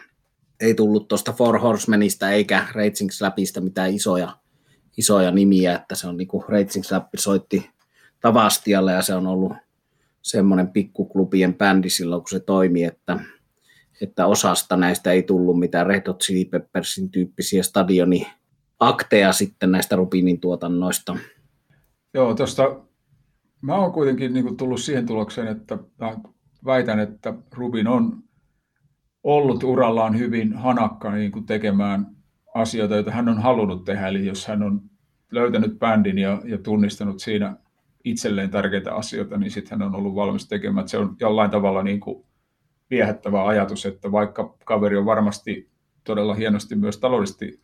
ei 0.59 0.73
tullut 0.73 1.07
tuosta 1.07 1.33
Four 1.33 1.59
Horsemenista 1.59 2.29
eikä 2.29 2.65
Raging 2.73 3.09
Slapista 3.11 3.61
mitään 3.61 3.93
isoja, 3.93 4.38
isoja 4.97 5.31
nimiä, 5.31 5.75
että 5.75 5.95
se 5.95 6.07
on 6.07 6.17
niinku 6.17 6.45
Raging 6.47 6.83
Slap 6.83 7.07
soitti 7.17 7.69
Tavastialle 8.19 8.91
ja 8.91 9.01
se 9.01 9.15
on 9.15 9.27
ollut 9.27 9.53
semmoinen 10.21 10.67
pikkuklubien 10.67 11.53
bändi 11.53 11.89
silloin, 11.89 12.21
kun 12.21 12.29
se 12.29 12.39
toimi, 12.39 12.83
että 12.83 13.19
että 14.01 14.25
osasta 14.25 14.77
näistä 14.77 15.11
ei 15.11 15.23
tullut 15.23 15.59
mitään 15.59 15.88
Red 15.88 16.07
Hot 16.07 16.19
Chili 16.19 16.45
Peppersin 16.45 17.11
tyyppisiä 17.11 17.63
stadioni 17.63 18.27
akteja 18.79 19.33
sitten 19.33 19.71
näistä 19.71 19.95
Rubinin 19.95 20.39
tuotannoista. 20.39 21.17
Joo, 22.13 22.34
tuosta 22.36 22.86
mä 23.62 23.75
oon 23.75 23.91
kuitenkin 23.91 24.34
niin 24.34 24.58
tullut 24.58 24.82
siihen 24.82 25.06
tulokseen, 25.06 25.48
että 25.48 25.77
mä 26.00 26.15
väitän, 26.65 27.00
että 27.00 27.34
Rubin 27.51 27.88
on 27.88 28.24
ollut 29.24 29.63
urallaan 29.63 30.20
hyvin 30.20 30.53
hanakka 30.53 31.12
niin 31.12 31.32
kuin 31.32 31.46
tekemään 31.46 32.08
asioita, 32.56 32.96
joita 32.96 33.12
hän 33.12 33.30
on 33.30 33.41
halunnut 33.41 33.86
tehdä. 33.86 34.08
Eli 34.08 34.25
jos 34.25 34.48
hän 34.48 34.63
on 34.63 34.82
löytänyt 35.32 35.80
bändin 35.80 36.18
ja, 36.18 36.41
ja 36.46 36.58
tunnistanut 36.58 37.20
siinä 37.20 37.58
itselleen 38.03 38.50
tärkeitä 38.50 38.96
asioita, 38.96 39.38
niin 39.38 39.51
sitten 39.51 39.80
hän 39.80 39.88
on 39.88 39.96
ollut 39.96 40.15
valmis 40.15 40.48
tekemään. 40.48 40.88
se 40.88 40.98
on 40.98 41.15
jollain 41.20 41.51
tavalla 41.51 41.84
niin 41.84 42.00
kuin 42.00 42.25
viehättävä 42.89 43.48
ajatus, 43.48 43.86
että 43.86 44.12
vaikka 44.12 44.56
kaveri 44.65 44.98
on 44.98 45.06
varmasti 45.06 45.70
todella 46.03 46.34
hienosti 46.34 46.75
myös 46.75 46.98
taloudellisesti 46.98 47.62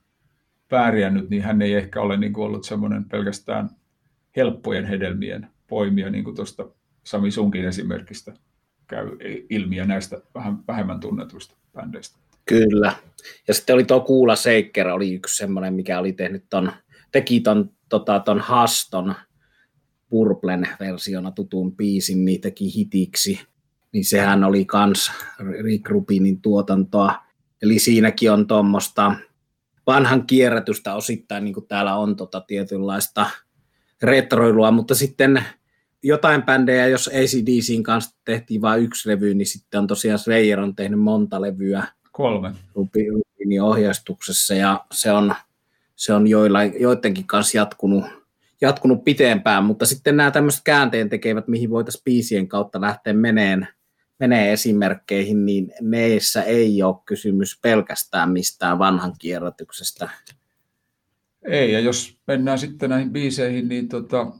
pärjännyt, 0.70 1.30
niin 1.30 1.42
hän 1.42 1.62
ei 1.62 1.74
ehkä 1.74 2.02
ole 2.02 2.18
niin 2.18 2.34
kuin 2.34 2.46
ollut 2.46 2.64
semmoinen 2.64 3.06
pelkästään 3.06 3.70
helppojen 4.38 4.86
hedelmien 4.86 5.48
poimia, 5.68 6.10
niin 6.10 6.24
kuin 6.24 6.36
tuosta 6.36 6.70
Sami 7.04 7.32
Sunkin 7.32 7.66
esimerkistä 7.66 8.34
käy 8.88 9.10
ilmiä 9.50 9.86
näistä 9.86 10.22
vähän 10.36 10.58
vähemmän 10.68 11.00
tunnetuista 11.00 11.56
bändeistä. 11.74 12.18
Kyllä. 12.46 12.94
Ja 13.48 13.54
sitten 13.54 13.74
oli 13.74 13.84
tuo 13.84 14.00
Kuula 14.00 14.36
Seikker, 14.36 14.88
oli 14.88 15.14
yksi 15.14 15.38
semmoinen, 15.38 15.74
mikä 15.74 16.00
oli 16.00 16.14
tehnyt 16.14 16.46
ton, 16.50 16.72
teki 17.12 17.40
ton, 17.40 17.70
tota, 17.90 18.20
ton 18.20 18.40
Haston 18.40 19.16
Burblen 20.10 20.68
versiona 20.80 21.32
tutun 21.32 21.76
biisin, 21.76 22.26
niin 22.26 22.42
teki 22.42 22.76
hitiksi 22.76 23.40
niin 23.98 24.06
sehän 24.06 24.44
oli 24.44 24.66
kans 24.66 25.12
Rick 25.64 25.90
Rubinin 25.90 26.42
tuotantoa. 26.42 27.16
Eli 27.62 27.80
siinäkin 27.80 28.32
on 28.32 28.48
tuommoista 28.48 29.16
vanhan 29.88 30.28
kierrätystä 30.28 30.96
osittain, 30.96 31.44
niin 31.44 31.54
kuin 31.54 31.68
täällä 31.68 31.96
on 31.96 32.16
tota 32.16 32.42
tietynlaista 32.42 33.30
retroilua, 34.02 34.72
mutta 34.72 34.96
sitten 34.96 35.44
jotain 36.04 36.44
bändejä, 36.44 36.88
jos 36.88 37.08
ACDCin 37.08 37.84
kanssa 37.84 38.18
tehtiin 38.26 38.62
vain 38.62 38.84
yksi 38.84 39.10
levy, 39.10 39.34
niin 39.34 39.46
sitten 39.46 39.80
on 39.80 39.88
tosiaan 39.88 40.20
Slayer 40.20 40.60
on 40.60 40.76
tehnyt 40.76 41.00
monta 41.00 41.42
levyä. 41.42 41.88
Kolme. 42.12 42.52
Rubinin 42.76 43.62
ohjeistuksessa 43.62 44.54
ja 44.54 44.86
se 44.92 45.12
on, 45.12 45.36
se 45.96 46.14
on 46.14 46.28
joilla, 46.28 46.64
joidenkin 46.64 47.28
kanssa 47.28 47.58
jatkunut, 47.58 48.06
jatkunut 48.62 49.04
pitempään, 49.04 49.64
mutta 49.64 49.86
sitten 49.86 50.18
nämä 50.18 50.32
tämmöiset 50.32 50.62
käänteen 50.64 51.10
tekevät, 51.10 51.48
mihin 51.48 51.70
voitaisiin 51.70 52.04
biisien 52.04 52.48
kautta 52.48 52.82
lähteä 52.82 53.14
meneen, 53.14 53.68
menee 54.20 54.54
esimerkkeihin, 54.54 55.46
niin 55.46 55.74
neissä 55.82 56.44
ei 56.44 56.84
ole 56.84 56.96
kysymys 57.06 57.60
pelkästään 57.62 58.32
mistään 58.32 58.80
vanhan 58.80 59.14
kierrätyksestä. 59.20 60.10
Ei, 61.48 61.72
ja 61.72 61.80
jos 61.80 62.20
mennään 62.28 62.60
sitten 62.60 62.90
näihin 62.90 63.12
biiseihin, 63.12 63.68
niin 63.68 63.88
tota, 63.88 64.32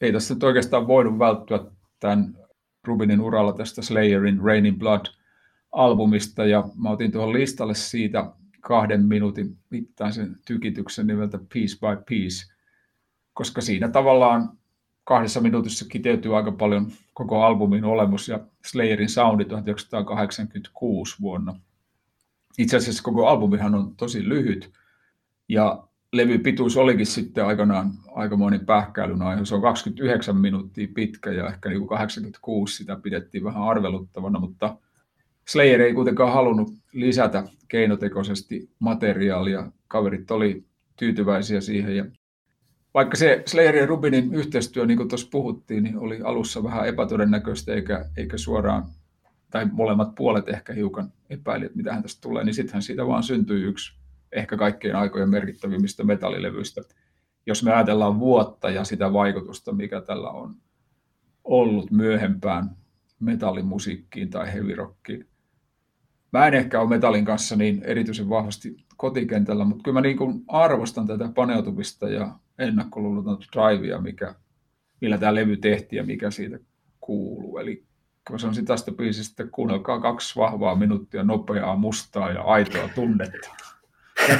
ei 0.00 0.12
tässä 0.12 0.34
nyt 0.34 0.42
oikeastaan 0.42 0.86
voinut 0.86 1.18
välttyä 1.18 1.64
tämän 2.00 2.38
Rubinin 2.84 3.20
uralla 3.20 3.52
tästä 3.52 3.82
Slayerin 3.82 4.40
Rain 4.40 4.66
in 4.66 4.78
Blood-albumista, 4.78 6.46
ja 6.46 6.64
mä 6.74 6.90
otin 6.90 7.12
tuohon 7.12 7.32
listalle 7.32 7.74
siitä 7.74 8.32
kahden 8.60 9.04
minuutin 9.04 9.58
mittaisen 9.70 10.36
tykityksen 10.46 11.06
nimeltä 11.06 11.38
Piece 11.52 11.76
by 11.76 12.02
Piece, 12.08 12.52
koska 13.34 13.60
siinä 13.60 13.88
tavallaan 13.88 14.58
kahdessa 15.04 15.40
minuutissa 15.40 15.84
kiteytyy 15.88 16.36
aika 16.36 16.52
paljon 16.52 16.92
koko 17.14 17.42
albumin 17.42 17.84
olemus 17.84 18.28
ja 18.28 18.40
Slayerin 18.64 19.08
soundi 19.08 19.44
1986 19.44 21.16
vuonna. 21.20 21.60
Itse 22.58 22.76
asiassa 22.76 23.02
koko 23.02 23.26
albumihan 23.26 23.74
on 23.74 23.96
tosi 23.96 24.28
lyhyt 24.28 24.72
ja 25.48 25.88
levy 26.16 26.38
pituus 26.38 26.76
olikin 26.76 27.06
sitten 27.06 27.46
aikanaan 27.46 27.90
aikamoinen 28.14 28.66
pähkäilyn 28.66 29.22
aihe. 29.22 29.44
Se 29.44 29.54
on 29.54 29.62
29 29.62 30.36
minuuttia 30.36 30.88
pitkä 30.94 31.32
ja 31.32 31.48
ehkä 31.48 31.68
niin 31.68 31.78
kuin 31.78 31.88
86 31.88 32.76
sitä 32.76 32.96
pidettiin 32.96 33.44
vähän 33.44 33.62
arveluttavana, 33.62 34.40
mutta 34.40 34.76
Slayer 35.48 35.80
ei 35.80 35.94
kuitenkaan 35.94 36.32
halunnut 36.32 36.74
lisätä 36.92 37.44
keinotekoisesti 37.68 38.70
materiaalia. 38.78 39.72
Kaverit 39.88 40.30
oli 40.30 40.64
tyytyväisiä 40.96 41.60
siihen 41.60 41.96
ja 41.96 42.04
vaikka 42.94 43.16
se 43.16 43.42
Slayer 43.46 43.76
ja 43.76 43.86
Rubinin 43.86 44.34
yhteistyö, 44.34 44.86
niin 44.86 44.96
kuin 44.96 45.08
tuossa 45.08 45.28
puhuttiin, 45.30 45.84
niin 45.84 45.98
oli 45.98 46.20
alussa 46.22 46.62
vähän 46.62 46.88
epätodennäköistä 46.88 47.74
eikä, 47.74 48.04
eikä 48.16 48.38
suoraan, 48.38 48.84
tai 49.50 49.66
molemmat 49.72 50.14
puolet 50.14 50.48
ehkä 50.48 50.72
hiukan 50.72 51.12
epäili, 51.30 51.64
että 51.64 51.76
mitähän 51.76 52.02
tästä 52.02 52.20
tulee, 52.20 52.44
niin 52.44 52.54
sittenhän 52.54 52.82
siitä 52.82 53.06
vaan 53.06 53.22
syntyi 53.22 53.62
yksi 53.62 54.03
ehkä 54.34 54.56
kaikkein 54.56 54.96
aikojen 54.96 55.30
merkittävimmistä 55.30 56.04
metallilevyistä. 56.04 56.80
Jos 57.46 57.62
me 57.62 57.72
ajatellaan 57.72 58.20
vuotta 58.20 58.70
ja 58.70 58.84
sitä 58.84 59.12
vaikutusta, 59.12 59.72
mikä 59.72 60.00
tällä 60.00 60.30
on 60.30 60.54
ollut 61.44 61.90
myöhempään 61.90 62.70
metallimusiikkiin 63.20 64.30
tai 64.30 64.52
heavy 64.52 64.74
rockiin. 64.74 65.26
Mä 66.32 66.46
en 66.46 66.54
ehkä 66.54 66.80
ole 66.80 66.88
metallin 66.88 67.24
kanssa 67.24 67.56
niin 67.56 67.82
erityisen 67.82 68.28
vahvasti 68.28 68.76
kotikentällä, 68.96 69.64
mutta 69.64 69.82
kyllä 69.82 69.94
mä 69.94 70.00
niin 70.00 70.16
kuin 70.16 70.44
arvostan 70.48 71.06
tätä 71.06 71.28
paneutumista 71.34 72.08
ja 72.08 72.38
ennakkoluulotonta 72.58 73.46
drivea, 73.52 74.00
mikä, 74.00 74.34
millä 75.00 75.18
tämä 75.18 75.34
levy 75.34 75.56
tehtiin 75.56 75.96
ja 75.96 76.04
mikä 76.04 76.30
siitä 76.30 76.58
kuuluu. 77.00 77.58
Eli 77.58 77.84
kun 78.28 78.40
se 78.40 78.46
on 78.46 78.64
tästä 78.64 78.92
biisistä, 78.92 79.46
kuunnelkaa 79.46 80.00
kaksi 80.00 80.36
vahvaa 80.36 80.74
minuuttia 80.74 81.24
nopeaa, 81.24 81.76
mustaa 81.76 82.30
ja 82.30 82.42
aitoa 82.42 82.88
tunnetta. 82.94 83.50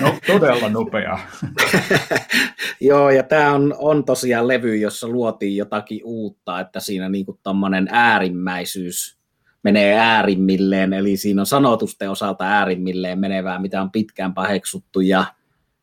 No, 0.01 0.19
todella 0.27 0.69
nopeaa. 0.69 1.21
Joo, 2.81 3.11
ja 3.11 3.23
tämä 3.23 3.53
on, 3.53 3.75
on 3.79 4.05
tosiaan 4.05 4.49
levy, 4.49 4.77
jossa 4.77 5.09
luotiin 5.09 5.57
jotakin 5.57 6.01
uutta, 6.05 6.61
että 6.61 6.81
siinä 6.81 7.09
niinku 7.09 7.41
äärimmäisyys 7.91 9.19
menee 9.65 9.99
äärimmilleen, 9.99 10.93
eli 10.93 11.17
siinä 11.17 11.43
on 11.43 11.47
sanotusten 11.47 12.11
osalta 12.11 12.45
äärimmilleen 12.45 13.19
menevää, 13.19 13.59
mitä 13.59 13.83
on 13.83 13.91
pitkään 13.91 14.35
paheksuttu 14.35 15.01
ja 15.01 15.25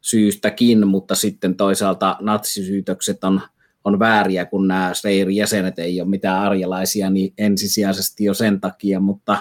syystäkin, 0.02 0.88
mutta 0.88 1.16
sitten 1.16 1.56
toisaalta 1.56 2.18
natsisyytökset 2.20 3.24
on, 3.24 3.42
on 3.84 4.00
vääriä, 4.00 4.46
kun 4.46 4.68
nämä 4.68 4.94
Slayerin 4.94 5.36
jäsenet 5.36 5.80
ei 5.80 6.02
ole 6.02 6.10
mitään 6.10 6.42
arjalaisia, 6.42 7.10
niin 7.10 7.34
ensisijaisesti 7.38 8.24
jo 8.24 8.34
sen 8.34 8.62
takia, 8.62 9.00
mutta 9.00 9.38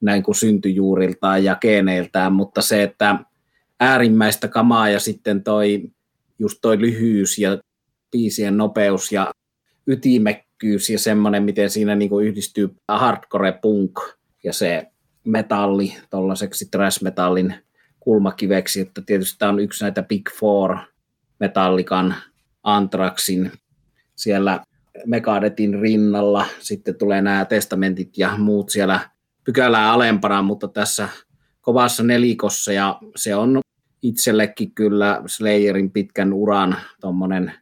näin 0.00 0.22
kuin 0.22 0.34
syntyjuuriltaan 0.34 1.44
ja 1.44 1.56
geeneiltään, 1.56 2.32
mutta 2.32 2.62
se, 2.62 2.82
että 2.82 3.18
äärimmäistä 3.80 4.48
kamaa 4.48 4.88
ja 4.88 5.00
sitten 5.00 5.42
toi, 5.42 5.82
just 6.38 6.58
toi 6.62 6.80
lyhyys 6.80 7.38
ja 7.38 7.58
biisien 8.10 8.56
nopeus 8.56 9.12
ja 9.12 9.32
ytimekkyys 9.86 10.90
ja 10.90 10.98
semmoinen, 10.98 11.42
miten 11.42 11.70
siinä 11.70 11.94
niin 11.94 12.08
kuin 12.08 12.26
yhdistyy 12.26 12.76
hardcore 12.88 13.52
punk 13.52 14.00
ja 14.44 14.52
se 14.52 14.86
metalli 15.24 15.96
tuollaiseksi 16.10 16.68
trash-metallin 16.76 17.54
kulmakiveksi, 18.00 18.80
että 18.80 19.02
tietysti 19.06 19.38
tämä 19.38 19.52
on 19.52 19.60
yksi 19.60 19.84
näitä 19.84 20.02
Big 20.02 20.30
Four, 20.40 20.76
Metallikan, 21.40 22.14
Antraxin, 22.62 23.52
siellä 24.16 24.60
Megadetin 25.06 25.80
rinnalla, 25.80 26.46
sitten 26.58 26.94
tulee 26.94 27.22
nämä 27.22 27.44
testamentit 27.44 28.18
ja 28.18 28.36
muut 28.38 28.70
siellä 28.70 29.00
pykälää 29.44 29.92
alempana, 29.92 30.42
mutta 30.42 30.68
tässä 30.68 31.08
kovassa 31.60 32.02
nelikossa 32.02 32.72
ja 32.72 32.98
se 33.16 33.34
on 33.34 33.60
itsellekin 34.02 34.74
kyllä 34.74 35.22
Slayerin 35.26 35.90
pitkän 35.90 36.32
uran 36.32 36.76
tuommoinen 37.00 37.52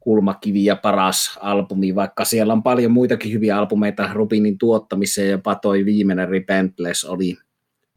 kulmakivi 0.00 0.64
ja 0.64 0.76
paras 0.76 1.38
albumi, 1.40 1.94
vaikka 1.94 2.24
siellä 2.24 2.52
on 2.52 2.62
paljon 2.62 2.92
muitakin 2.92 3.32
hyviä 3.32 3.58
albumeita 3.58 4.10
Rubinin 4.12 4.58
tuottamiseen, 4.58 5.30
jopa 5.30 5.54
toi 5.54 5.84
viimeinen 5.84 6.28
Repentless 6.28 7.04
oli 7.04 7.36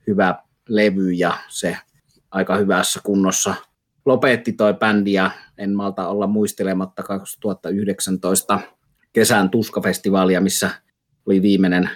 hyvä 0.07 0.35
levy 0.69 1.11
ja 1.11 1.33
se 1.47 1.77
aika 2.31 2.55
hyvässä 2.55 2.99
kunnossa 3.03 3.55
lopetti 4.05 4.53
toi 4.53 4.73
bändi 4.73 5.13
ja 5.13 5.31
en 5.57 5.75
malta 5.75 6.07
olla 6.07 6.27
muistelematta 6.27 7.03
2019 7.03 8.59
kesän 9.13 9.49
tuskafestivaalia, 9.49 10.41
missä 10.41 10.69
oli 11.25 11.41
viimeinen 11.41 11.89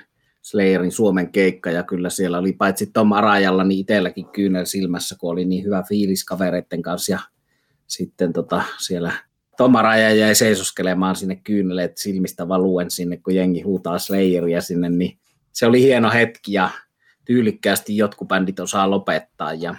Slayerin 0.43 0.91
Suomen 0.91 1.31
keikka 1.31 1.71
ja 1.71 1.83
kyllä 1.83 2.09
siellä 2.09 2.37
oli 2.37 2.53
paitsi 2.53 2.85
Tom 2.93 3.11
Arajalla 3.11 3.63
niin 3.63 3.79
itselläkin 3.79 4.25
kyynel 4.25 4.65
silmässä, 4.65 5.15
kun 5.19 5.31
oli 5.31 5.45
niin 5.45 5.63
hyvä 5.63 5.83
fiilis 5.89 6.25
kavereiden 6.25 6.81
kanssa 6.81 7.11
ja 7.11 7.19
sitten 7.87 8.33
tota, 8.33 8.63
siellä 8.85 9.11
Tom 9.57 9.75
Araja 9.75 10.15
jäi 10.15 10.35
seisoskelemaan 10.35 11.15
sinne 11.15 11.35
kyyneleet 11.35 11.97
silmistä 11.97 12.47
valuen 12.47 12.91
sinne, 12.91 13.17
kun 13.17 13.35
jengi 13.35 13.61
huutaa 13.61 13.99
Slayeria 13.99 14.61
sinne, 14.61 14.89
niin 14.89 15.17
se 15.51 15.65
oli 15.65 15.81
hieno 15.81 16.11
hetki 16.11 16.53
ja 16.53 16.69
tyylikkäästi 17.25 17.97
jotkut 17.97 18.27
bändit 18.27 18.59
osaa 18.59 18.89
lopettaa 18.89 19.53
ja 19.53 19.75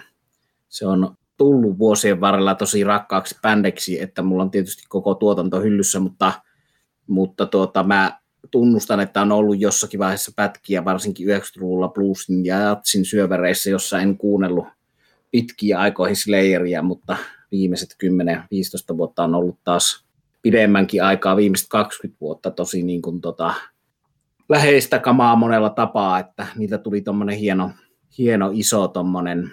se 0.69 0.87
on 0.87 1.15
tullut 1.37 1.77
vuosien 1.79 2.21
varrella 2.21 2.55
tosi 2.55 2.83
rakkaaksi 2.83 3.35
bändiksi, 3.41 4.01
että 4.01 4.21
mulla 4.21 4.43
on 4.43 4.51
tietysti 4.51 4.83
koko 4.89 5.15
tuotanto 5.15 5.61
hyllyssä, 5.61 5.99
mutta, 5.99 6.33
mutta 7.07 7.45
tuota, 7.45 7.83
mä 7.83 8.19
tunnustan, 8.51 8.99
että 8.99 9.21
on 9.21 9.31
ollut 9.31 9.61
jossakin 9.61 9.99
vaiheessa 9.99 10.31
pätkiä, 10.35 10.85
varsinkin 10.85 11.27
90-luvulla 11.27 11.87
bluesin 11.87 12.45
ja 12.45 12.59
jatsin 12.59 13.05
syövereissä, 13.05 13.69
jossa 13.69 13.99
en 13.99 14.17
kuunnellut 14.17 14.65
pitkiä 15.31 15.79
aikoihin 15.79 16.15
Slayeria, 16.15 16.81
mutta 16.81 17.17
viimeiset 17.51 17.95
10-15 18.93 18.97
vuotta 18.97 19.23
on 19.23 19.35
ollut 19.35 19.59
taas 19.63 20.05
pidemmänkin 20.41 21.03
aikaa, 21.03 21.35
viimeiset 21.35 21.67
20 21.69 22.17
vuotta 22.21 22.51
tosi 22.51 22.83
niin 22.83 23.01
kuin 23.01 23.21
tota, 23.21 23.53
läheistä 24.49 24.99
kamaa 24.99 25.35
monella 25.35 25.69
tapaa, 25.69 26.19
että 26.19 26.47
niitä 26.55 26.77
tuli 26.77 27.01
tuommoinen 27.01 27.37
hieno, 27.37 27.71
hieno 28.17 28.49
iso 28.53 28.87
tuommoinen 28.87 29.51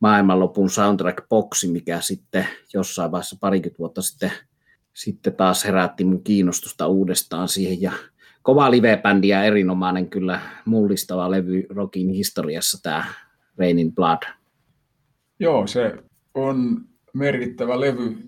maailmanlopun 0.00 0.70
soundtrack-boksi, 0.70 1.68
mikä 1.68 2.00
sitten 2.00 2.46
jossain 2.74 3.10
vaiheessa 3.10 3.36
parikymmentä 3.40 3.78
vuotta 3.78 4.02
sitten, 4.02 4.32
sitten 4.94 5.36
taas 5.36 5.64
herätti 5.64 6.04
mun 6.04 6.24
kiinnostusta 6.24 6.86
uudestaan 6.86 7.48
siihen. 7.48 7.82
Ja 7.82 7.92
kova 8.42 8.70
live-bändi 8.70 9.28
ja 9.28 9.44
erinomainen 9.44 10.10
kyllä 10.10 10.40
mullistava 10.64 11.30
levy 11.30 11.66
rockin 11.68 12.08
historiassa 12.08 12.82
tämä 12.82 13.04
Rainin 13.58 13.94
Blood. 13.94 14.22
Joo, 15.40 15.66
se 15.66 15.96
on 16.34 16.80
merkittävä 17.14 17.80
levy, 17.80 18.18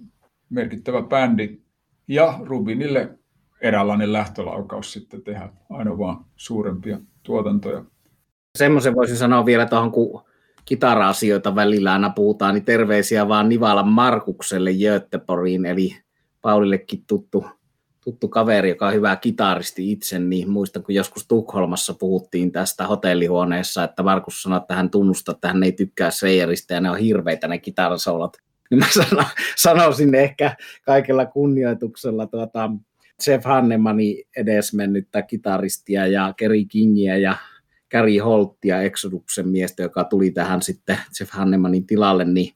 merkittävä 0.50 1.03
bändi 1.03 1.61
ja 2.09 2.38
Rubinille 2.42 3.18
eräänlainen 3.61 4.12
lähtölaukaus 4.12 4.92
sitten 4.92 5.22
tehdä 5.22 5.48
aina 5.70 5.98
vaan 5.98 6.24
suurempia 6.37 6.98
tuotantoja. 7.22 7.85
Semmoisen 8.59 8.94
voisin 8.94 9.16
sanoa 9.16 9.46
vielä 9.46 9.66
tuohon, 9.66 9.92
kun 9.92 10.22
kitara-asioita 10.64 11.55
välillä 11.55 11.92
aina 11.92 12.11
puhutaan, 12.11 12.55
niin 12.55 12.64
terveisiä 12.64 13.29
vaan 13.29 13.48
Nivalan 13.48 13.88
Markukselle 13.88 14.70
Göteporiin, 14.72 15.66
eli 15.66 15.96
Paulillekin 16.40 17.05
tuttu, 17.07 17.46
tuttu 18.04 18.28
kaveri, 18.28 18.68
joka 18.68 18.86
on 18.86 18.94
hyvä 18.94 19.16
kitaristi 19.16 19.92
itse, 19.92 20.18
niin 20.18 20.50
muistan, 20.50 20.82
kun 20.82 20.94
joskus 20.94 21.26
Tukholmassa 21.28 21.94
puhuttiin 21.94 22.52
tästä 22.52 22.86
hotellihuoneessa, 22.86 23.84
että 23.84 24.02
Markus 24.02 24.42
sanoi, 24.42 24.56
että 24.56 24.74
hän 24.74 24.90
tunnustaa, 24.90 25.32
että 25.32 25.48
hän 25.48 25.62
ei 25.62 25.72
tykkää 25.72 26.10
Seieristä 26.10 26.74
ja 26.74 26.80
ne 26.80 26.90
on 26.90 26.98
hirveitä 26.98 27.48
ne 27.48 27.58
kitarasoulat. 27.58 28.36
Niin 28.70 28.78
mä 28.78 28.86
sanoisin 29.56 30.14
ehkä 30.14 30.56
kaikella 30.84 31.26
kunnioituksella 31.26 32.26
tuota, 32.26 32.70
Jeff 33.26 33.44
Hannemani 33.44 34.24
edesmennyttä 34.36 35.22
kitaristia 35.22 36.06
ja 36.06 36.34
Kerry 36.36 36.64
Kingiä 36.64 37.16
ja 37.16 37.36
Gary 37.90 38.18
Holttia 38.18 38.82
Exoduksen 38.82 39.48
miestä, 39.48 39.82
joka 39.82 40.04
tuli 40.04 40.30
tähän 40.30 40.62
sitten 40.62 40.98
Jeff 41.20 41.32
Hannemanin 41.32 41.86
tilalle, 41.86 42.24
niin 42.24 42.54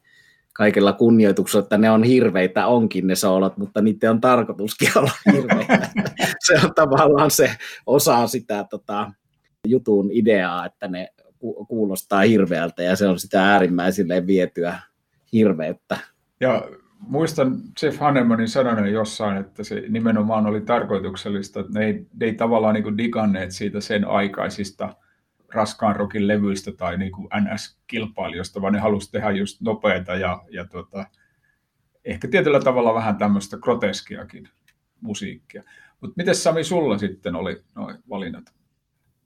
kaikella 0.58 0.92
kunnioituksella, 0.92 1.62
että 1.62 1.78
ne 1.78 1.90
on 1.90 2.02
hirveitä, 2.02 2.66
onkin 2.66 3.06
ne 3.06 3.14
soolot, 3.14 3.56
mutta 3.56 3.80
niiden 3.80 4.10
on 4.10 4.20
tarkoituskin 4.20 4.88
olla 4.96 5.10
hirveitä. 5.32 5.90
se 6.46 6.54
on 6.64 6.74
tavallaan 6.74 7.30
se 7.30 7.50
osa 7.86 8.26
sitä 8.26 8.64
tota, 8.70 9.12
jutun 9.66 10.08
ideaa, 10.12 10.66
että 10.66 10.88
ne 10.88 11.08
kuulostaa 11.68 12.20
hirveältä 12.20 12.82
ja 12.82 12.96
se 12.96 13.08
on 13.08 13.18
sitä 13.18 13.52
äärimmäisille 13.52 14.26
vietyä 14.26 14.78
hirveyttä. 15.32 15.98
Ja 16.40 16.68
muistan 17.00 17.60
Jeff 17.82 17.98
Hanemanin 17.98 18.48
sanoneen 18.48 18.92
jossain, 18.92 19.36
että 19.36 19.64
se 19.64 19.82
nimenomaan 19.88 20.46
oli 20.46 20.60
tarkoituksellista, 20.60 21.60
että 21.60 21.78
ne 21.78 21.86
ei, 21.86 21.92
ne 21.92 22.26
ei 22.26 22.34
tavallaan 22.34 22.74
niin 22.74 22.98
diganneet 22.98 23.50
siitä 23.50 23.80
sen 23.80 24.08
aikaisista 24.08 24.94
raskaan 25.54 25.96
rokin 25.96 26.28
levyistä 26.28 26.72
tai 26.72 26.98
niin 26.98 27.12
kuin 27.12 27.28
NS-kilpailijoista, 27.28 28.62
vaan 28.62 28.72
ne 28.72 28.78
halusivat 28.78 29.12
tehdä 29.12 29.30
just 29.30 29.60
nopeita 29.60 30.14
ja, 30.14 30.44
ja 30.50 30.64
tota, 30.64 31.06
ehkä 32.04 32.28
tietyllä 32.28 32.60
tavalla 32.60 32.94
vähän 32.94 33.16
tämmöistä 33.16 33.58
groteskiakin 33.58 34.48
musiikkia. 35.00 35.62
Mutta 36.00 36.14
miten 36.16 36.34
Sami 36.34 36.64
sulla 36.64 36.98
sitten 36.98 37.34
oli 37.34 37.62
noin 37.74 37.96
valinnat? 38.08 38.44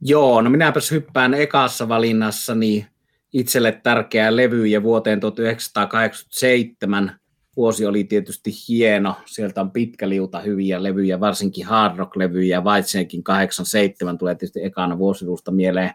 Joo, 0.01 0.43
no 0.43 0.51
minäpäs 0.51 0.91
hyppään 0.91 1.35
ekassa 1.35 1.89
valinnassa 1.89 2.55
niin 2.55 2.87
itselle 3.33 3.73
tärkeä 3.73 4.37
levy 4.37 4.67
ja 4.67 4.83
vuoteen 4.83 5.21
1987 5.21 7.21
vuosi 7.57 7.87
oli 7.87 8.05
tietysti 8.05 8.51
hieno. 8.69 9.17
Sieltä 9.27 9.61
on 9.61 9.71
pitkä 9.71 10.09
liuta 10.09 10.41
hyviä 10.41 10.83
levyjä, 10.83 11.21
varsinkin 11.21 11.67
hard 11.67 11.99
rock-levyjä. 11.99 12.65
Whitesnakein 12.65 13.23
87 13.23 14.19
tulee 14.19 14.35
tietysti 14.35 14.65
ekana 14.65 14.99
vuosiluusta 14.99 15.51
mieleen. 15.51 15.91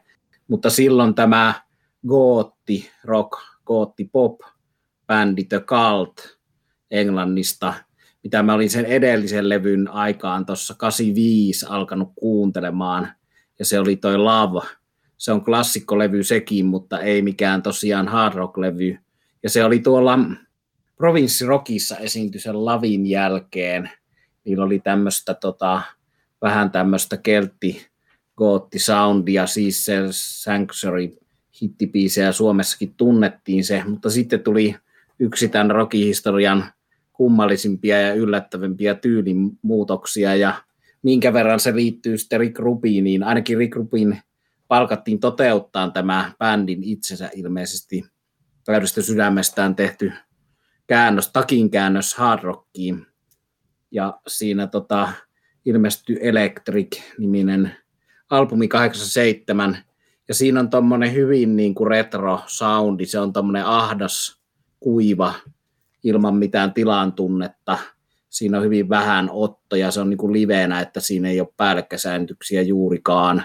Mutta 0.47 0.69
silloin 0.69 1.15
tämä 1.15 1.53
gootti 2.07 2.89
rock, 3.03 3.31
gootti 3.65 4.10
pop 4.12 4.39
bändi 5.07 5.43
The 5.43 5.60
Cult 5.60 6.38
Englannista, 6.91 7.73
mitä 8.23 8.43
mä 8.43 8.53
olin 8.53 8.69
sen 8.69 8.86
edellisen 8.86 9.49
levyn 9.49 9.88
aikaan 9.88 10.45
tuossa 10.45 10.75
85 10.77 11.65
alkanut 11.69 12.12
kuuntelemaan. 12.15 13.07
Ja 13.60 13.65
se 13.65 13.79
oli 13.79 13.95
toi 13.95 14.17
Love. 14.17 14.67
Se 15.17 15.31
on 15.31 15.43
klassikkolevy 15.43 16.23
sekin, 16.23 16.65
mutta 16.65 16.99
ei 16.99 17.21
mikään 17.21 17.63
tosiaan 17.63 18.07
hard 18.07 18.36
rock-levy. 18.36 18.97
Ja 19.43 19.49
se 19.49 19.63
oli 19.63 19.79
tuolla 19.79 20.19
provinssirokissa 20.95 21.97
esiintyi 21.97 22.41
sen 22.41 22.65
lavin 22.65 23.05
jälkeen. 23.05 23.91
Niillä 24.45 24.63
oli 24.63 24.79
tämmöistä 24.79 25.33
tota, 25.33 25.81
vähän 26.41 26.71
tämmöistä 26.71 27.17
keltti 27.17 27.88
gootti 28.38 28.80
soundia, 28.80 29.47
siis 29.47 29.86
se 29.86 29.93
Sanctuary 30.12 31.17
hittipiisejä 31.62 32.32
Suomessakin 32.32 32.93
tunnettiin 32.97 33.63
se, 33.63 33.84
mutta 33.88 34.10
sitten 34.10 34.39
tuli 34.39 34.76
yksi 35.19 35.47
tämän 35.47 35.71
rockihistorian 35.71 36.65
kummallisimpia 37.13 38.02
ja 38.02 38.13
yllättävimpiä 38.13 38.95
tyylimuutoksia 38.95 40.36
ja 40.36 40.54
minkä 41.04 41.34
verran 41.34 41.60
se 41.60 41.76
liittyy 41.76 42.17
sitten 42.17 42.39
Rick 42.39 42.60
Rubiniin. 42.60 43.23
Ainakin 43.23 43.58
Rick 43.58 43.76
Rubin 43.76 44.21
palkattiin 44.67 45.19
toteuttaa 45.19 45.89
tämä 45.89 46.32
bändin 46.39 46.84
itsensä 46.84 47.30
ilmeisesti 47.36 48.06
täydestä 48.63 49.02
sydämestään 49.02 49.76
tehty 49.76 50.12
käännös, 50.88 51.30
takin 51.32 51.69
käännös 51.69 52.15
hard 52.15 52.43
rockiin. 52.43 53.06
Ja 53.91 54.19
siinä 54.28 54.67
tota, 54.67 55.10
ilmestyi 55.65 56.19
Electric-niminen 56.21 57.76
albumi 58.29 58.67
87, 58.67 59.77
ja 60.27 60.33
siinä 60.33 60.59
on 60.59 60.69
tommonen 60.69 61.13
hyvin 61.13 61.55
niin 61.55 61.75
kuin 61.75 61.87
retro 61.87 62.39
soundi, 62.47 63.05
se 63.05 63.19
on 63.19 63.33
tommonen 63.33 63.65
ahdas, 63.65 64.41
kuiva, 64.79 65.33
ilman 66.03 66.35
mitään 66.35 66.73
tilan 66.73 67.13
tunnetta. 67.13 67.77
Siinä 68.29 68.57
on 68.57 68.63
hyvin 68.63 68.89
vähän 68.89 69.29
ottoja, 69.31 69.91
se 69.91 70.01
on 70.01 70.09
niin 70.09 70.17
kuin 70.17 70.33
liveenä, 70.33 70.79
että 70.79 70.99
siinä 70.99 71.29
ei 71.29 71.39
ole 71.39 71.53
päällekkäsääntyksiä 71.57 72.61
juurikaan. 72.61 73.43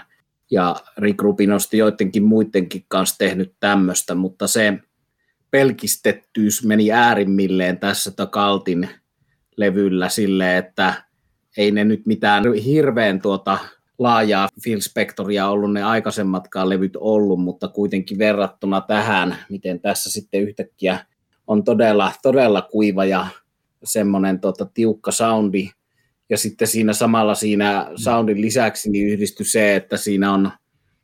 Ja 0.51 0.75
Rick 0.97 1.21
Rubin 1.21 1.51
on 1.51 1.59
joidenkin 1.73 2.23
muidenkin 2.23 2.85
kanssa 2.87 3.17
tehnyt 3.17 3.53
tämmöistä, 3.59 4.15
mutta 4.15 4.47
se 4.47 4.79
pelkistettyys 5.51 6.65
meni 6.65 6.91
äärimmilleen 6.91 7.77
tässä 7.79 8.11
Takaltin 8.11 8.89
levyllä 9.57 10.09
sille, 10.09 10.57
että 10.57 10.93
ei 11.57 11.71
ne 11.71 11.83
nyt 11.83 12.05
mitään 12.05 12.53
hirveän 12.53 13.21
tuota 13.21 13.57
laajaa 13.99 14.49
Phil 14.63 14.79
Spectoria 14.79 15.47
ollut 15.47 15.73
ne 15.73 15.83
aikaisemmatkaan 15.83 16.69
levyt 16.69 16.95
ollut, 16.95 17.39
mutta 17.39 17.67
kuitenkin 17.67 18.17
verrattuna 18.17 18.81
tähän, 18.81 19.37
miten 19.49 19.79
tässä 19.79 20.11
sitten 20.11 20.41
yhtäkkiä 20.41 21.05
on 21.47 21.63
todella, 21.63 22.11
todella 22.21 22.61
kuiva 22.61 23.05
ja 23.05 23.27
semmoinen 23.83 24.39
tota, 24.39 24.65
tiukka 24.65 25.11
soundi. 25.11 25.69
Ja 26.29 26.37
sitten 26.37 26.67
siinä 26.67 26.93
samalla 26.93 27.35
siinä 27.35 27.91
soundin 27.95 28.41
lisäksi 28.41 28.89
niin 28.89 29.07
yhdistyi 29.07 29.45
se, 29.45 29.75
että 29.75 29.97
siinä 29.97 30.33
on 30.33 30.51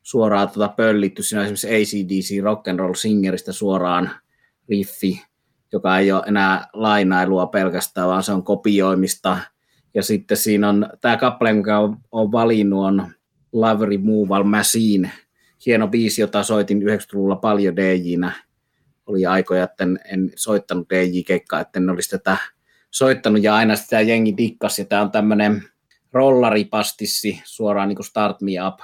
suoraan 0.03 0.49
tota 0.49 0.67
pöllitty, 0.67 1.23
siinä 1.23 1.41
on 1.41 1.45
esimerkiksi 1.45 1.97
ACDC 1.97 2.43
Rock 2.43 2.67
and 2.67 2.79
Roll 2.79 2.93
Singeristä 2.93 3.51
suoraan 3.51 4.09
riffi, 4.69 5.21
joka 5.71 5.99
ei 5.99 6.11
ole 6.11 6.23
enää 6.27 6.67
lainailua 6.73 7.47
pelkästään, 7.47 8.07
vaan 8.07 8.23
se 8.23 8.31
on 8.31 8.43
kopioimista. 8.43 9.37
Ja 9.93 10.03
sitten 10.03 10.37
siinä 10.37 10.69
on 10.69 10.89
tämä 11.01 11.17
kappale, 11.17 11.53
mikä 11.53 11.79
on, 11.79 11.97
on 12.11 12.31
valinnut, 12.31 12.85
on 12.85 13.07
Love 13.53 13.85
Removal 13.85 14.43
Machine, 14.43 15.11
hieno 15.65 15.87
biisi, 15.87 16.21
jota 16.21 16.43
soitin 16.43 16.81
90-luvulla 16.81 17.35
paljon 17.35 17.75
DJnä. 17.75 18.31
Oli 19.05 19.25
aikoja, 19.25 19.63
että 19.63 19.83
en, 19.83 19.99
en 20.13 20.31
soittanut 20.35 20.89
DJ-keikkaa, 20.89 21.59
että 21.59 21.79
en 21.79 21.89
olisi 21.89 22.09
tätä 22.09 22.37
soittanut 22.91 23.43
ja 23.43 23.55
aina 23.55 23.75
sitä 23.75 24.01
jengi 24.01 24.37
dikkas. 24.37 24.79
Ja 24.79 24.85
tämä 24.85 25.01
on 25.01 25.11
tämmöinen 25.11 25.63
rollaripastissi, 26.11 27.41
suoraan 27.43 27.87
niin 27.87 27.95
kuin 27.95 28.05
Start 28.05 28.41
Me 28.41 28.51
Up 28.67 28.79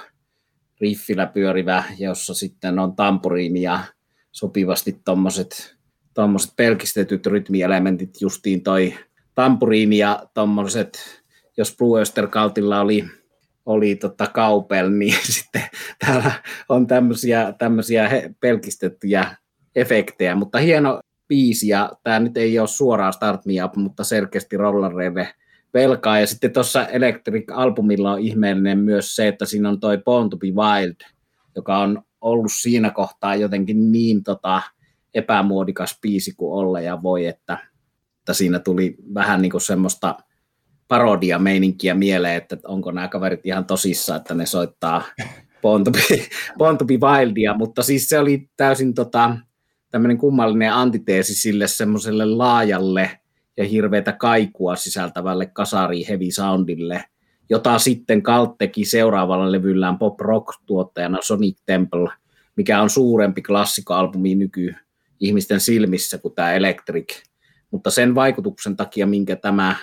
riffillä 0.80 1.26
pyörivä, 1.26 1.84
jossa 1.98 2.34
sitten 2.34 2.78
on 2.78 2.96
tampuriini 2.96 3.62
ja 3.62 3.80
sopivasti 4.32 5.00
tuommoiset 5.04 5.76
tuommoiset 6.16 6.52
pelkistetyt 6.56 7.26
rytmielementit, 7.26 8.20
justiin 8.20 8.62
toi 8.62 8.94
tampuriini 9.36 9.98
ja 9.98 10.26
tuommoiset, 10.34 11.22
jos 11.56 11.76
Blue 11.78 11.98
Oyster 11.98 12.28
Cultilla 12.28 12.80
oli, 12.80 13.04
oli 13.66 13.96
tota 13.96 14.26
kaupel, 14.26 14.90
niin 14.90 15.14
sitten 15.34 15.62
täällä 16.06 16.32
on 16.68 16.86
tämmöisiä, 16.86 17.54
tämmöisiä 17.58 18.10
pelkistettyjä 18.40 19.36
efektejä, 19.74 20.34
mutta 20.34 20.58
hieno 20.58 21.00
biisi, 21.28 21.68
ja 21.68 21.92
tämä 22.02 22.20
nyt 22.20 22.36
ei 22.36 22.58
ole 22.58 22.68
suoraan 22.68 23.12
Start 23.12 23.46
Me 23.46 23.64
Up, 23.64 23.76
mutta 23.76 24.04
selkeästi 24.04 24.56
rollareille 24.56 25.28
velkaa, 25.74 26.20
ja 26.20 26.26
sitten 26.26 26.52
tuossa 26.52 26.86
Electric-albumilla 26.86 28.12
on 28.12 28.20
ihmeellinen 28.20 28.78
myös 28.78 29.16
se, 29.16 29.28
että 29.28 29.46
siinä 29.46 29.68
on 29.68 29.80
toi 29.80 29.98
Born 29.98 30.30
to 30.30 30.36
be 30.36 30.46
Wild, 30.46 30.96
joka 31.56 31.78
on 31.78 32.02
ollut 32.20 32.52
siinä 32.60 32.90
kohtaa 32.90 33.34
jotenkin 33.34 33.92
niin 33.92 34.22
tota, 34.22 34.62
epämuodikas 35.14 35.98
biisi 36.02 36.34
kuin 36.36 36.52
olla 36.52 36.80
ja 36.80 37.02
voi, 37.02 37.26
että, 37.26 37.58
että 38.26 38.34
siinä 38.34 38.58
tuli 38.58 38.96
vähän 39.14 39.42
niin 39.42 39.50
kuin 39.50 39.60
semmoista 39.60 40.16
parodia 40.88 41.38
meininkiä 41.38 41.94
mieleen, 41.94 42.36
että 42.36 42.56
onko 42.64 42.92
nämä 42.92 43.08
kaverit 43.08 43.46
ihan 43.46 43.64
tosissa, 43.64 44.16
että 44.16 44.34
ne 44.34 44.46
soittaa 44.46 45.02
Born 45.62 45.84
to 46.78 46.84
Wildia, 47.06 47.54
mutta 47.54 47.82
siis 47.82 48.08
se 48.08 48.18
oli 48.18 48.50
täysin 48.56 48.94
tota, 48.94 49.36
tämmöinen 49.90 50.18
kummallinen 50.18 50.72
antiteesi 50.72 51.34
sille 51.34 51.66
semmoiselle 51.66 52.24
laajalle 52.24 53.10
ja 53.56 53.64
hirveätä 53.64 54.12
kaikua 54.12 54.76
sisältävälle 54.76 55.46
kasari 55.46 56.04
heavy 56.08 56.30
soundille, 56.30 57.04
jota 57.50 57.78
sitten 57.78 58.22
Kalt 58.22 58.58
teki 58.58 58.84
seuraavalla 58.84 59.52
levyllään 59.52 59.98
pop 59.98 60.20
rock 60.20 60.48
tuottajana 60.66 61.18
Sonic 61.22 61.58
Temple, 61.66 62.08
mikä 62.56 62.82
on 62.82 62.90
suurempi 62.90 63.42
klassikkoalbumi 63.42 64.34
nyky 64.34 64.74
ihmisten 65.20 65.60
silmissä 65.60 66.18
kuin 66.18 66.34
tämä 66.34 66.52
Electric, 66.52 67.25
mutta 67.70 67.90
sen 67.90 68.14
vaikutuksen 68.14 68.76
takia, 68.76 69.06
minkä 69.06 69.36
tämä 69.36 69.76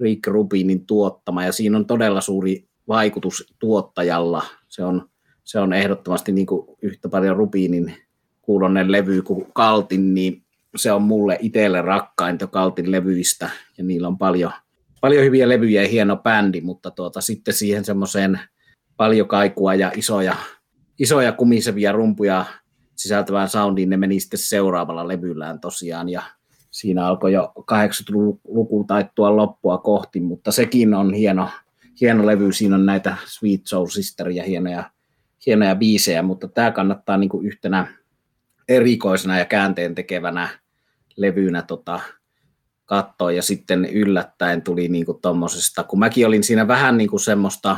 Rick 0.00 0.26
Rubinin 0.26 0.86
tuottama, 0.86 1.44
ja 1.44 1.52
siinä 1.52 1.76
on 1.76 1.86
todella 1.86 2.20
suuri 2.20 2.68
vaikutus 2.88 3.54
tuottajalla, 3.58 4.42
se 4.68 4.84
on, 4.84 5.08
se 5.44 5.58
on 5.58 5.72
ehdottomasti 5.72 6.32
niin 6.32 6.46
kuin 6.46 6.76
yhtä 6.82 7.08
paljon 7.08 7.36
Rubinin 7.36 7.94
kuulonen 8.42 8.92
levy 8.92 9.22
kuin 9.22 9.46
Kaltin, 9.52 10.14
niin 10.14 10.42
se 10.76 10.92
on 10.92 11.02
mulle 11.02 11.38
itselle 11.40 11.82
rakkainta 11.82 12.46
Kaltin 12.46 12.92
levyistä, 12.92 13.50
ja 13.78 13.84
niillä 13.84 14.08
on 14.08 14.18
paljon, 14.18 14.52
paljon 15.00 15.24
hyviä 15.24 15.48
levyjä 15.48 15.82
ja 15.82 15.88
hieno 15.88 16.16
bändi, 16.16 16.60
mutta 16.60 16.90
tuota, 16.90 17.20
sitten 17.20 17.54
siihen 17.54 17.84
semmoiseen 17.84 18.40
paljon 18.96 19.28
kaikua 19.28 19.74
ja 19.74 19.92
isoja, 19.96 20.36
isoja 20.98 21.32
kumisevia 21.32 21.92
rumpuja 21.92 22.44
sisältävään 22.96 23.48
soundiin 23.48 23.90
ne 23.90 23.96
meni 23.96 24.20
sitten 24.20 24.38
seuraavalla 24.38 25.08
levyllään 25.08 25.60
tosiaan 25.60 26.08
ja 26.08 26.22
siinä 26.70 27.06
alkoi 27.06 27.32
jo 27.32 27.52
80-luku 27.58 28.84
taittua 28.84 29.36
loppua 29.36 29.78
kohti, 29.78 30.20
mutta 30.20 30.52
sekin 30.52 30.94
on 30.94 31.14
hieno, 31.14 31.48
hieno 32.00 32.26
levy, 32.26 32.52
siinä 32.52 32.74
on 32.74 32.86
näitä 32.86 33.16
Sweet 33.26 33.60
Soul 33.64 33.86
Sisteria, 33.86 34.44
hienoja, 34.44 34.90
hienoja 35.46 35.74
biisejä, 35.74 36.22
mutta 36.22 36.48
tämä 36.48 36.70
kannattaa 36.70 37.16
niin 37.16 37.30
kuin 37.30 37.46
yhtenä 37.46 37.94
erikoisena 38.68 39.38
ja 39.38 39.44
käänteen 39.44 39.94
tekevänä 39.94 40.48
levynä 41.16 41.62
tota, 41.62 42.00
katsoa. 42.90 43.32
Ja 43.32 43.42
sitten 43.42 43.84
yllättäen 43.84 44.62
tuli 44.62 44.88
niin 44.88 45.06
kuin 45.06 45.20
tommosesta, 45.20 45.82
kun 45.82 45.98
mäkin 45.98 46.26
olin 46.26 46.44
siinä 46.44 46.68
vähän 46.68 46.96
niin 46.96 47.10
kuin 47.10 47.20
semmoista, 47.20 47.76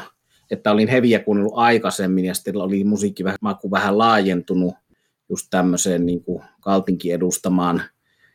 että 0.51 0.71
olin 0.71 0.89
heviä 0.89 1.19
kuunnellut 1.19 1.53
aikaisemmin 1.57 2.25
ja 2.25 2.35
sitten 2.35 2.57
oli 2.57 2.85
musiikki 2.85 3.25
vähän, 3.25 3.39
vähän 3.71 3.99
laajentunut 3.99 4.75
just 5.29 5.47
tämmöiseen 5.51 6.07
niin 6.07 6.25
kuin 6.25 6.43
Kaltinkin 6.61 7.15
edustamaan 7.15 7.83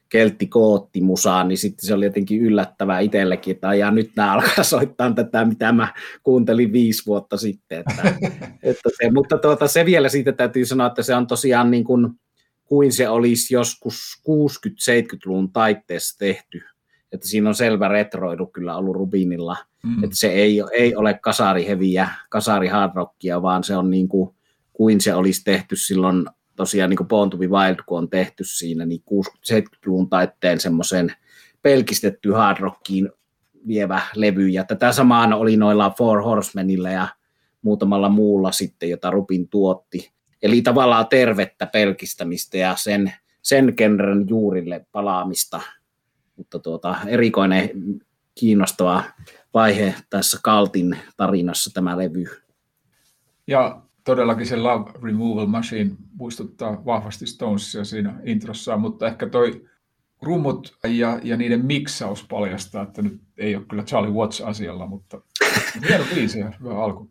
kelttikoottimusaan, 0.10 1.48
niin 1.48 1.58
sitten 1.58 1.88
se 1.88 1.94
oli 1.94 2.06
jotenkin 2.06 2.42
yllättävää 2.42 3.00
itsellekin, 3.00 3.56
että 3.56 3.74
ja 3.74 3.92
nyt 3.92 4.12
nämä 4.16 4.34
alkaa 4.34 4.64
soittaa 4.74 5.14
tätä, 5.14 5.46
mitä 5.46 5.72
mä 5.72 5.94
kuuntelin 6.24 6.74
viisi 6.74 7.06
vuotta 7.06 7.38
sitten. 7.38 7.80
Että, 7.80 8.16
että 8.64 8.90
se, 8.98 9.12
mutta 9.12 9.38
tuota, 9.38 9.68
se 9.68 9.86
vielä 9.86 10.10
siitä 10.10 10.32
täytyy 10.32 10.66
sanoa, 10.66 10.88
että 10.88 11.04
se 11.04 11.16
on 11.16 11.28
tosiaan 11.28 11.72
niin 11.72 11.84
kuin, 11.84 12.10
kuin 12.66 12.92
se 12.92 13.10
olisi 13.10 13.54
joskus 13.54 14.22
60-70-luvun 14.30 15.52
taitteessa 15.52 16.18
tehty. 16.20 16.62
Että 17.12 17.28
siinä 17.28 17.50
on 17.50 17.56
selvä 17.56 17.88
retroidu 17.88 18.48
kyllä 18.48 18.78
ollut 18.78 18.96
Rubinilla. 18.96 19.58
Mm. 19.84 20.04
Että 20.04 20.16
se 20.16 20.28
ei, 20.28 20.64
ei 20.72 20.96
ole 20.96 21.20
kasariheviä, 21.22 22.10
kasari 22.30 22.68
hard 22.68 22.92
rockia, 22.96 23.42
vaan 23.42 23.64
se 23.64 23.78
on 23.78 23.90
niin 23.90 24.08
kuin, 24.08 24.36
kuin 24.74 25.02
se 25.02 25.14
olisi 25.14 25.44
tehty 25.44 25.76
silloin 25.76 26.26
tosiaan 26.58 26.90
niin 26.90 26.98
kuin 26.98 27.08
Born 27.08 27.30
to 27.30 27.38
be 27.38 27.48
Wild, 27.48 27.78
kun 27.86 27.98
on 27.98 28.10
tehty 28.10 28.44
siinä, 28.44 28.86
niin 28.86 29.04
60-70-luvun 29.52 30.10
taitteen 30.10 30.60
semmoisen 30.60 31.12
pelkistetty 31.62 32.32
hard 32.32 32.58
rockiin 32.60 33.10
vievä 33.68 34.02
levy, 34.16 34.48
ja 34.48 34.64
tätä 34.64 34.92
samaan 34.92 35.34
oli 35.34 35.58
noilla 35.58 35.94
Four 35.98 36.24
Horsemenilla 36.24 36.90
ja 36.90 37.08
muutamalla 37.62 38.10
muulla 38.10 38.52
sitten, 38.52 38.90
jota 38.90 39.12
Rupin 39.12 39.50
tuotti. 39.50 40.12
Eli 40.42 40.62
tavallaan 40.62 41.08
tervettä 41.08 41.66
pelkistämistä 41.66 42.58
ja 42.58 42.76
sen, 42.78 43.14
sen 43.42 43.74
genren 43.78 44.26
juurille 44.30 44.86
palaamista, 44.92 45.62
mutta 46.36 46.60
tuota, 46.60 46.96
erikoinen 47.08 47.70
kiinnostava 48.36 49.04
vaihe 49.54 49.96
tässä 50.10 50.40
Kaltin 50.44 50.98
tarinassa 51.18 51.74
tämä 51.74 51.98
levy. 51.98 52.26
Ja 53.48 53.82
todellakin 54.08 54.46
se 54.46 54.56
Love 54.56 54.92
Removal 55.04 55.46
Machine 55.46 55.92
muistuttaa 56.14 56.86
vahvasti 56.86 57.26
Stonesia 57.26 57.84
siinä 57.84 58.20
introssa, 58.24 58.78
mutta 58.78 59.08
ehkä 59.08 59.30
toi 59.30 59.66
rummut 60.22 60.78
ja, 60.84 61.20
ja 61.24 61.38
niiden 61.38 61.66
miksaus 61.66 62.26
paljastaa, 62.30 62.84
että 62.84 63.02
nyt 63.02 63.22
ei 63.38 63.56
ole 63.56 63.66
kyllä 63.70 63.84
Charlie 63.84 64.12
Watts 64.12 64.42
asialla, 64.42 64.88
mutta 64.88 65.22
hieno 65.90 66.04
biisi 66.16 66.40
ja 66.40 66.52
hyvä 66.60 66.84
alku. 66.84 67.10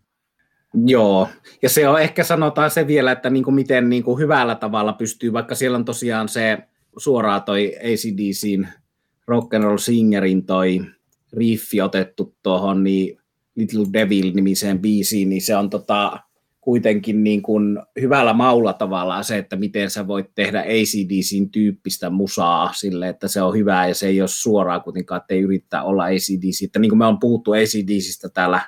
Joo, 0.86 1.28
ja 1.62 1.68
se 1.68 1.88
on 1.88 2.00
ehkä 2.00 2.24
sanotaan 2.24 2.70
se 2.70 2.86
vielä, 2.86 3.12
että 3.12 3.30
niin 3.30 3.44
kuin 3.44 3.54
miten 3.54 3.88
niin 3.88 4.02
kuin 4.02 4.18
hyvällä 4.18 4.54
tavalla 4.54 4.92
pystyy, 4.92 5.32
vaikka 5.32 5.54
siellä 5.54 5.78
on 5.78 5.84
tosiaan 5.84 6.28
se 6.28 6.58
suoraan 6.96 7.42
toi 7.42 7.76
ACDCin 7.78 8.68
Rock 9.26 9.54
and 9.54 9.64
Roll 9.64 9.78
Singerin 9.78 10.46
toi 10.46 10.80
riffi 11.32 11.80
otettu 11.80 12.34
tuohon 12.42 12.84
niin 12.84 13.18
Little 13.54 13.86
Devil-nimiseen 13.92 14.78
biisiin, 14.78 15.28
niin 15.28 15.42
se 15.42 15.56
on 15.56 15.70
tota, 15.70 16.25
kuitenkin 16.66 17.24
niin 17.24 17.42
kuin 17.42 17.78
hyvällä 18.00 18.32
maulla 18.32 18.72
tavallaan 18.72 19.24
se, 19.24 19.38
että 19.38 19.56
miten 19.56 19.90
sä 19.90 20.06
voit 20.06 20.26
tehdä 20.34 20.60
ACDCin 20.60 21.50
tyyppistä 21.50 22.10
musaa 22.10 22.72
sille, 22.72 23.08
että 23.08 23.28
se 23.28 23.42
on 23.42 23.54
hyvää 23.54 23.88
ja 23.88 23.94
se 23.94 24.06
ei 24.06 24.20
ole 24.20 24.28
suoraan 24.28 24.82
kuitenkaan, 24.82 25.20
että 25.20 25.34
ei 25.34 25.40
yrittää 25.40 25.82
olla 25.82 26.04
ACDC. 26.04 26.62
Että 26.64 26.78
niin 26.78 26.88
kuin 26.88 26.98
me 26.98 27.06
on 27.06 27.18
puhuttu 27.18 27.52
ACDCistä 27.52 28.28
täällä 28.28 28.60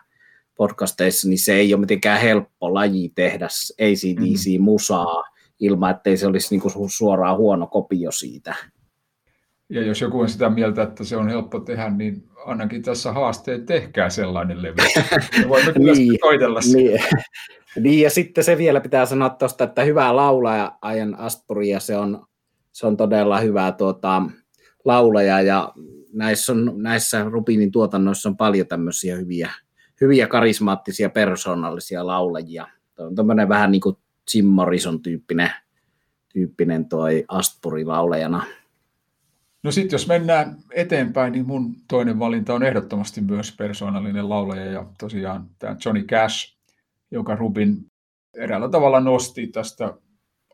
podcasteissa, 0.55 1.29
niin 1.29 1.39
se 1.39 1.55
ei 1.55 1.75
ole 1.75 1.81
mitenkään 1.81 2.21
helppo 2.21 2.75
laji 2.75 3.13
tehdä 3.15 3.49
ACDC-musaa 3.81 5.05
mm-hmm. 5.05 5.55
ilman, 5.61 5.91
ettei 5.91 6.17
se 6.17 6.27
olisi 6.27 6.49
niin 6.51 6.61
kuin 6.61 6.91
suoraan 6.91 7.37
huono 7.37 7.67
kopio 7.67 8.13
siitä. 8.13 8.55
Ja 9.69 9.83
jos 9.83 10.01
joku 10.01 10.21
on 10.21 10.29
sitä 10.29 10.51
mieltä, 10.51 10.83
että 10.83 11.05
se 11.05 11.17
on 11.17 11.29
helppo 11.29 11.61
tehdä, 11.61 11.91
niin 11.91 12.29
ainakin 12.47 12.83
tässä 12.83 13.13
haasteet 13.13 13.67
tehkää 13.67 14.11
sellainen 14.11 14.63
levy. 14.63 14.75
Me 15.39 15.49
voimme 15.49 15.73
kyllä 15.73 15.93
niin, 15.93 16.21
koitella 16.21 16.61
niin. 16.73 17.01
Niin, 17.81 18.03
ja 18.03 18.11
sitten 18.11 18.45
se 18.45 18.59
vielä 18.59 18.81
pitää 18.81 19.07
sanoa 19.07 19.31
tuosta, 19.31 19.65
että 19.65 19.83
hyvä 19.83 20.17
laulaja 20.17 20.79
Ajan 20.83 21.19
Astbury, 21.19 21.63
ja 21.65 21.81
se 21.81 21.97
on, 21.97 22.27
se 22.73 22.87
on 22.87 22.97
todella 22.97 23.41
hyvä 23.41 23.73
tuota, 23.73 24.23
laulaja, 24.85 25.41
ja 25.41 25.73
näissä, 26.13 26.53
on, 26.53 26.73
näissä 26.77 27.25
Rubinin 27.25 27.73
tuotannoissa 27.73 28.29
on 28.29 28.37
paljon 28.37 28.67
tämmöisiä 28.67 29.17
hyviä, 29.17 29.51
hyviä 30.01 30.27
karismaattisia 30.27 31.11
persoonallisia 31.11 32.07
laulajia. 32.07 32.67
Tuo 32.95 33.07
on 33.07 33.15
tämmöinen 33.15 33.49
vähän 33.49 33.73
niin 33.73 33.81
kuin 33.81 33.97
Jim 34.35 34.47
Morrison 34.47 35.03
tyyppinen, 35.03 35.51
tyyppinen 36.33 36.89
toi 36.89 37.25
Astbury 37.29 37.85
laulajana. 37.85 38.47
No 39.63 39.71
sitten 39.73 39.95
jos 39.95 40.09
mennään 40.09 40.57
eteenpäin, 40.73 41.33
niin 41.33 41.47
mun 41.47 41.75
toinen 41.89 42.19
valinta 42.19 42.55
on 42.55 42.63
ehdottomasti 42.63 43.21
myös 43.21 43.55
persoonallinen 43.57 44.29
laulaja 44.29 44.65
ja 44.65 44.87
tosiaan 44.99 45.47
tämä 45.59 45.77
Johnny 45.85 46.03
Cash, 46.03 46.58
joka 47.11 47.37
Rubin 47.37 47.91
eräällä 48.37 48.69
tavalla 48.69 49.01
nosti 49.01 49.47
tästä 49.47 49.95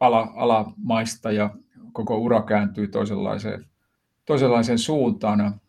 ala, 0.01 0.33
alamaista 0.37 1.33
ja 1.33 1.51
koko 1.93 2.19
ura 2.19 2.43
kääntyi 2.43 2.89
toisenlaiseen, 2.89 3.67
toisenlaiseen 4.25 4.79
suuntaan. 4.79 5.61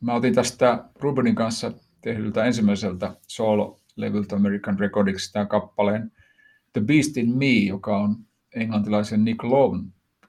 Mä 0.00 0.14
otin 0.14 0.34
tästä 0.34 0.84
Rubinin 1.00 1.34
kanssa 1.34 1.72
tehdyltä 2.00 2.44
ensimmäiseltä 2.44 3.16
solo-levyltä 3.28 4.36
American 4.36 4.78
Recordings 4.78 5.32
tämän 5.32 5.48
kappaleen 5.48 6.12
The 6.72 6.80
Beast 6.80 7.16
in 7.16 7.36
Me, 7.36 7.52
joka 7.68 7.96
on 7.96 8.16
englantilaisen 8.54 9.24
Nick 9.24 9.44
Lowe 9.44 9.78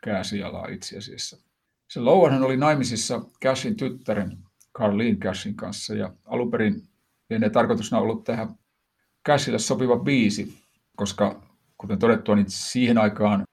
käsiala 0.03 0.67
itse 0.67 0.97
asiassa. 0.97 1.37
Se 1.87 1.99
Lowanhan 1.99 2.43
oli 2.43 2.57
naimisissa 2.57 3.21
Cashin 3.43 3.75
tyttären 3.75 4.37
Carleen 4.77 5.17
Cashin 5.19 5.55
kanssa 5.55 5.95
ja 5.95 6.13
alun 6.25 6.51
perin 6.51 6.83
lienee 7.29 7.49
tarkoituksena 7.49 8.01
ollut 8.01 8.23
tehdä 8.23 8.47
Cashille 9.27 9.59
sopiva 9.59 9.99
biisi, 9.99 10.57
koska 10.95 11.41
kuten 11.77 11.99
todettua, 11.99 12.35
niin 12.35 12.45
siihen 12.49 12.97
aikaan 12.97 13.43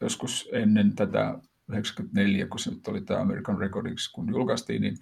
joskus 0.00 0.48
ennen 0.52 0.94
tätä 0.94 1.38
94, 1.68 2.46
kun 2.46 2.58
se 2.58 2.70
nyt 2.70 2.88
oli 2.88 3.00
tämä 3.00 3.20
American 3.20 3.58
Recordings, 3.58 4.08
kun 4.08 4.28
julkaistiin, 4.28 4.82
niin 4.82 4.96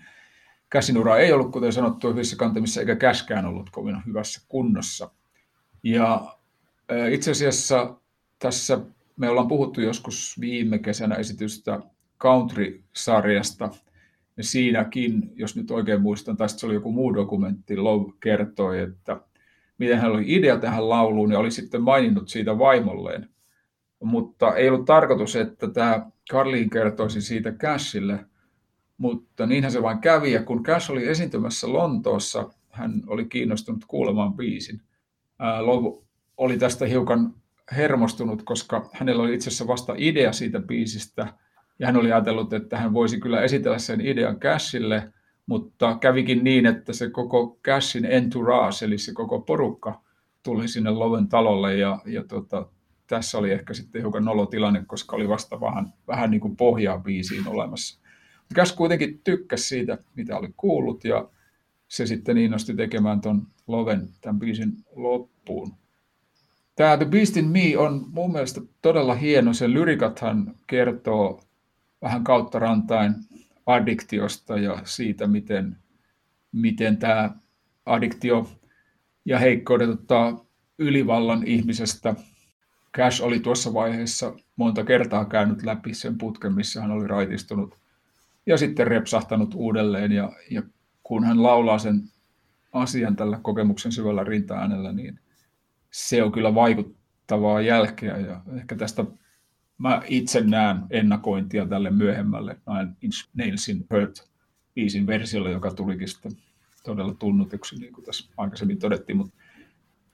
Cashin 0.73 0.97
ei 1.21 1.33
ollut, 1.33 1.53
kuten 1.53 1.73
sanottu, 1.73 2.09
hyvissä 2.09 2.37
kantamissa, 2.37 2.81
eikä 2.81 2.97
Cashkään 2.97 3.47
ollut 3.47 3.71
kovin 3.71 3.97
hyvässä 4.07 4.41
kunnossa. 4.49 5.11
Ja 5.83 6.37
itse 7.11 7.31
asiassa 7.31 7.97
tässä 8.39 8.81
me 9.17 9.29
ollaan 9.29 9.49
puhuttu 9.49 9.81
joskus 9.81 10.41
viime 10.41 10.79
kesänä 10.79 11.15
esitystä 11.15 11.81
country-sarjasta. 12.21 13.71
Ja 14.37 14.45
siinäkin, 14.45 15.33
jos 15.35 15.57
nyt 15.57 15.71
oikein 15.71 16.03
muistan, 16.03 16.37
tai 16.37 16.49
se 16.49 16.67
oli 16.67 16.75
joku 16.75 16.93
muu 16.93 17.15
dokumentti, 17.15 17.77
Love 17.77 18.13
kertoi, 18.21 18.81
että 18.81 19.21
miten 19.81 20.01
hän 20.01 20.11
oli 20.11 20.25
idea 20.27 20.59
tähän 20.59 20.89
lauluun 20.89 21.33
ja 21.33 21.39
oli 21.39 21.51
sitten 21.51 21.83
maininnut 21.83 22.29
siitä 22.29 22.59
vaimolleen. 22.59 23.29
Mutta 24.03 24.55
ei 24.55 24.69
ollut 24.69 24.85
tarkoitus, 24.85 25.37
että 25.37 25.71
tämä 25.71 26.11
Carlin 26.31 26.71
kertoisi 26.71 27.21
siitä 27.21 27.53
Cashille, 27.53 28.25
mutta 28.99 29.47
niinhän 29.47 29.73
se 29.73 29.83
vain 29.83 29.99
kävi. 29.99 30.33
Ja 30.33 30.43
kun 30.43 30.63
Cash 30.63 30.91
oli 30.91 31.09
esiintymässä 31.09 31.73
Lontoossa, 31.73 32.51
hän 32.71 33.03
oli 33.07 33.25
kiinnostunut 33.25 33.85
kuulemaan 33.89 34.35
biisin. 34.35 34.81
Love 35.61 36.05
oli 36.37 36.59
tästä 36.59 36.87
hiukan 36.87 37.35
hermostunut, 37.77 38.43
koska 38.43 38.91
hänellä 38.93 39.23
oli 39.23 39.35
itse 39.35 39.49
asiassa 39.49 39.67
vasta 39.67 39.95
idea 39.97 40.33
siitä 40.33 40.61
biisistä– 40.61 41.27
ja 41.81 41.87
hän 41.87 41.97
oli 41.97 42.13
ajatellut, 42.13 42.53
että 42.53 42.79
hän 42.79 42.93
voisi 42.93 43.21
kyllä 43.21 43.43
esitellä 43.43 43.79
sen 43.79 44.01
idean 44.01 44.41
Cashille, 44.41 45.13
mutta 45.47 45.99
kävikin 46.01 46.45
niin, 46.45 46.67
että 46.67 46.93
se 46.93 47.11
koko 47.11 47.59
Cashin 47.65 48.05
entourage, 48.05 48.85
eli 48.85 48.99
se 48.99 49.13
koko 49.13 49.41
porukka, 49.41 50.01
tuli 50.43 50.69
sinne 50.69 50.91
Loven 50.91 51.29
talolle 51.29 51.77
ja, 51.77 51.99
ja 52.07 52.25
tota, 52.25 52.67
tässä 53.07 53.39
oli 53.39 53.51
ehkä 53.51 53.75
sitten 53.75 54.03
hiukan 54.03 54.25
nolotilanne, 54.25 54.85
koska 54.87 55.17
oli 55.17 55.29
vasta 55.29 55.61
vähän, 55.61 55.93
vähän 56.09 56.31
niin 56.31 56.41
kuin 56.41 56.57
pohjaa 56.57 56.99
biisiin 56.99 57.49
olemassa. 57.49 58.01
Cash 58.55 58.77
kuitenkin 58.77 59.21
tykkäsi 59.25 59.69
siitä, 59.69 59.99
mitä 60.15 60.39
oli 60.39 60.49
kuullut 60.57 61.05
ja 61.05 61.29
se 61.89 62.07
sitten 62.07 62.39
innosti 62.39 62.75
tekemään 62.75 63.21
ton 63.21 63.47
Loven 63.67 64.09
tämän 64.21 64.39
biisin 64.39 64.73
loppuun. 64.97 65.75
Tämä 66.77 66.97
The 66.97 67.07
Beast 67.07 67.37
in 67.37 67.49
Me 67.49 67.79
on 67.79 68.07
mun 68.13 68.33
mielestä 68.33 68.61
todella 68.83 69.15
hieno. 69.15 69.53
Sen 69.53 69.75
lyrikathan 69.75 70.55
kertoo 70.67 71.41
vähän 72.03 72.25
kautta 72.25 72.59
rantain 72.59 73.15
addiktiosta 73.73 74.59
ja 74.59 74.79
siitä, 74.85 75.27
miten, 75.27 75.77
miten 76.53 76.97
tämä 76.97 77.31
addiktio 77.87 78.51
ja 79.25 79.39
heikkoudet 79.39 79.89
ottaa 79.91 80.45
ylivallan 80.79 81.47
ihmisestä. 81.47 82.15
Cash 82.97 83.23
oli 83.23 83.41
tuossa 83.41 83.75
vaiheessa 83.75 84.35
monta 84.57 84.85
kertaa 84.85 85.25
käynyt 85.25 85.63
läpi 85.63 85.95
sen 85.95 86.19
putken, 86.19 86.55
missä 86.55 86.81
hän 86.81 86.91
oli 86.91 87.07
raitistunut 87.07 87.79
ja 88.47 88.59
sitten 88.59 88.87
repsahtanut 88.87 89.55
uudelleen. 89.55 90.13
Ja, 90.13 90.33
ja 90.51 90.63
kun 91.03 91.25
hän 91.25 91.43
laulaa 91.43 91.79
sen 91.79 92.03
asian 92.73 93.17
tällä 93.17 93.39
kokemuksen 93.43 93.93
syvällä 93.93 94.25
rinta-äänellä, 94.25 94.93
niin 94.93 95.21
se 95.91 96.23
on 96.23 96.33
kyllä 96.33 96.55
vaikuttavaa 96.55 97.61
jälkeä. 97.61 98.19
Ja 98.19 98.41
ehkä 98.57 98.77
tästä 98.77 99.05
mä 99.81 100.03
itse 100.07 100.41
näen 100.41 100.77
ennakointia 100.91 101.67
tälle 101.67 101.91
myöhemmälle 101.91 102.57
Nine 102.67 102.93
Inch 103.03 103.29
Nailsin 103.35 103.87
Hurt 103.93 104.29
biisin 104.75 105.07
versiolle, 105.07 105.51
joka 105.51 105.71
tulikin 105.71 106.09
sitten 106.09 106.33
todella 106.85 107.15
tunnutuksi, 107.15 107.77
niin 107.77 107.93
kuin 107.93 108.05
tässä 108.05 108.31
aikaisemmin 108.37 108.79
todettiin. 108.79 109.17
Mutta 109.17 109.35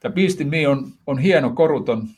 tämä 0.00 0.14
Beast 0.14 0.40
in 0.40 0.48
Me 0.48 0.68
on, 0.68 0.92
on 1.06 1.18
hieno, 1.18 1.50
koruton 1.50 2.08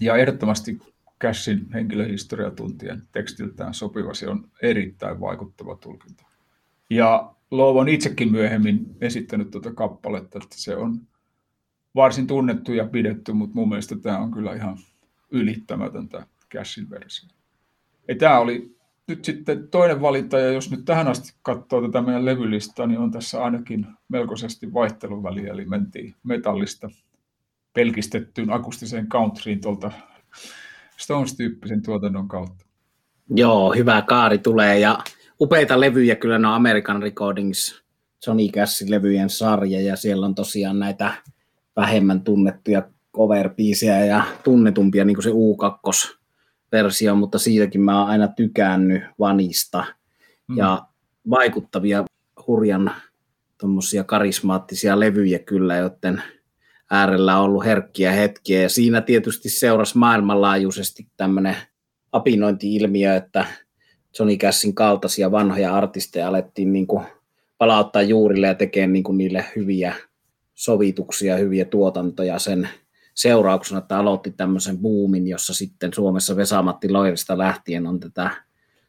ja 0.00 0.16
ehdottomasti 0.16 0.78
Cashin 1.20 1.66
henkilöhistoriatuntien 1.72 3.02
tekstiltään 3.12 3.74
sopiva. 3.74 4.14
Se 4.14 4.28
on 4.28 4.48
erittäin 4.62 5.20
vaikuttava 5.20 5.76
tulkinta. 5.76 6.24
Ja 6.90 7.34
Lowe 7.50 7.80
on 7.80 7.88
itsekin 7.88 8.32
myöhemmin 8.32 8.96
esittänyt 9.00 9.50
tuota 9.50 9.74
kappaletta, 9.74 10.38
että 10.42 10.56
se 10.58 10.76
on 10.76 11.00
varsin 11.94 12.26
tunnettu 12.26 12.72
ja 12.72 12.86
pidetty, 12.86 13.32
mutta 13.32 13.54
mun 13.54 13.68
mielestä 13.68 13.96
tämä 13.96 14.18
on 14.18 14.30
kyllä 14.30 14.54
ihan 14.54 14.78
ylittämätön 15.30 16.08
tämä 16.08 16.26
Cashin 16.54 16.90
versio. 16.90 17.28
Ja 18.08 18.14
tämä 18.16 18.38
oli 18.38 18.76
nyt 19.08 19.24
sitten 19.24 19.68
toinen 19.68 20.00
valinta, 20.00 20.38
ja 20.38 20.52
jos 20.52 20.70
nyt 20.70 20.84
tähän 20.84 21.08
asti 21.08 21.32
katsoo 21.42 21.82
tätä 21.82 22.02
meidän 22.02 22.24
levylistaa, 22.24 22.86
niin 22.86 23.00
on 23.00 23.10
tässä 23.10 23.44
ainakin 23.44 23.86
melkoisesti 24.08 24.74
vaihteluväliä, 24.74 25.52
eli 25.52 25.64
mentiin 25.64 26.14
metallista 26.22 26.88
pelkistettyyn 27.72 28.52
akustiseen 28.52 29.08
countryin 29.08 29.60
tuolta 29.60 29.90
Stones-tyyppisen 30.96 31.82
tuotannon 31.82 32.28
kautta. 32.28 32.66
Joo, 33.30 33.72
hyvä 33.72 34.02
kaari 34.02 34.38
tulee, 34.38 34.78
ja 34.78 34.98
upeita 35.40 35.80
levyjä 35.80 36.16
kyllä 36.16 36.38
no 36.38 36.54
American 36.54 37.02
Recordings, 37.02 37.82
Johnny 38.26 38.48
Cashin 38.48 38.90
levyjen 38.90 39.30
sarja, 39.30 39.80
ja 39.80 39.96
siellä 39.96 40.26
on 40.26 40.34
tosiaan 40.34 40.78
näitä 40.78 41.12
vähemmän 41.76 42.20
tunnettuja 42.20 42.82
cover 43.14 43.50
ja 44.08 44.24
tunnetumpia, 44.44 45.04
niin 45.04 45.16
kuin 45.16 45.24
se 45.24 45.30
U2 45.30 46.19
versio, 46.72 47.14
mutta 47.14 47.38
siitäkin 47.38 47.80
mä 47.80 48.00
oon 48.00 48.10
aina 48.10 48.28
tykännyt 48.28 49.02
Vanista. 49.18 49.84
Mm. 50.48 50.56
Ja 50.56 50.86
vaikuttavia, 51.30 52.04
hurjan 52.46 52.90
tuommoisia 53.60 54.04
karismaattisia 54.04 55.00
levyjä 55.00 55.38
kyllä, 55.38 55.76
joten 55.76 56.22
äärellä 56.90 57.38
on 57.38 57.44
ollut 57.44 57.64
herkkiä 57.64 58.12
hetkiä. 58.12 58.62
Ja 58.62 58.68
siinä 58.68 59.00
tietysti 59.00 59.48
seurasi 59.48 59.98
maailmanlaajuisesti 59.98 61.06
tämmöinen 61.16 61.56
apinointi-ilmiö, 62.12 63.16
että 63.16 63.44
Johnny 64.18 64.36
Cassin 64.36 64.74
kaltaisia 64.74 65.30
vanhoja 65.30 65.74
artisteja 65.74 66.28
alettiin 66.28 66.72
niin 66.72 66.86
kuin 66.86 67.04
palauttaa 67.58 68.02
juurille 68.02 68.46
ja 68.46 68.54
tekemään 68.54 68.92
niin 68.92 69.04
kuin 69.04 69.18
niille 69.18 69.44
hyviä 69.56 69.94
sovituksia, 70.54 71.36
hyviä 71.36 71.64
tuotantoja 71.64 72.38
sen 72.38 72.68
seurauksena, 73.14 73.78
että 73.78 73.98
aloitti 73.98 74.30
tämmöisen 74.30 74.78
boomin, 74.78 75.28
jossa 75.28 75.54
sitten 75.54 75.94
Suomessa 75.94 76.36
Vesamatti 76.36 76.90
Loirista 76.90 77.38
lähtien 77.38 77.86
on 77.86 78.00
tätä 78.00 78.30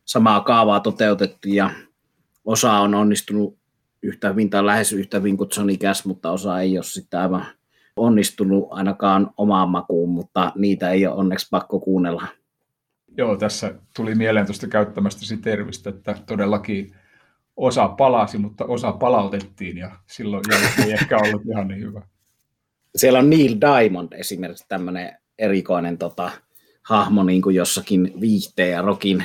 samaa 0.06 0.42
kaavaa 0.42 0.80
toteutettu 0.80 1.50
ja 1.50 1.70
osa 2.46 2.74
on 2.74 2.96
onnistunut 2.96 3.58
yhtä 4.02 4.30
hyvin 4.30 4.50
tai 4.50 4.66
lähes 4.66 4.94
yhtä 4.94 5.18
hyvin 5.18 5.38
kuin 5.38 5.50
Johnny 5.58 5.78
Cash, 5.78 6.06
mutta 6.06 6.32
osa 6.32 6.60
ei 6.60 6.78
ole 6.78 6.84
sitten 6.84 7.20
aivan 7.20 7.46
onnistunut 7.96 8.68
ainakaan 8.72 9.32
omaan 9.38 9.70
makuun, 9.70 10.10
mutta 10.10 10.52
niitä 10.56 10.90
ei 10.90 11.08
ole 11.08 11.16
onneksi 11.16 11.48
pakko 11.52 11.80
kuunnella. 11.80 12.28
Joo, 13.18 13.38
tässä 13.38 13.74
tuli 13.96 14.16
mieleen 14.16 14.46
tuosta 14.46 14.68
käyttämästäsi 14.68 15.38
tervistä, 15.38 15.90
että 15.90 16.16
todellakin 16.26 16.96
osa 17.56 17.88
palasi, 17.88 18.38
mutta 18.38 18.66
osa 18.66 18.92
palautettiin 18.92 19.78
ja 19.78 19.92
silloin 20.08 20.44
ei 20.86 20.92
ehkä 21.02 21.18
ollut 21.18 21.42
ihan 21.46 21.68
niin 21.68 21.82
hyvä 21.82 22.02
siellä 22.96 23.20
on 23.20 23.30
Neil 23.30 23.56
Diamond 23.62 24.14
esimerkiksi 24.14 24.66
tämmöinen 24.68 25.18
erikoinen 25.40 25.98
tota, 25.98 26.32
hahmo 26.84 27.24
niin 27.24 27.42
kuin 27.42 27.56
jossakin 27.56 28.14
viihteen 28.22 28.72
ja 28.72 28.82
rokin 28.82 29.24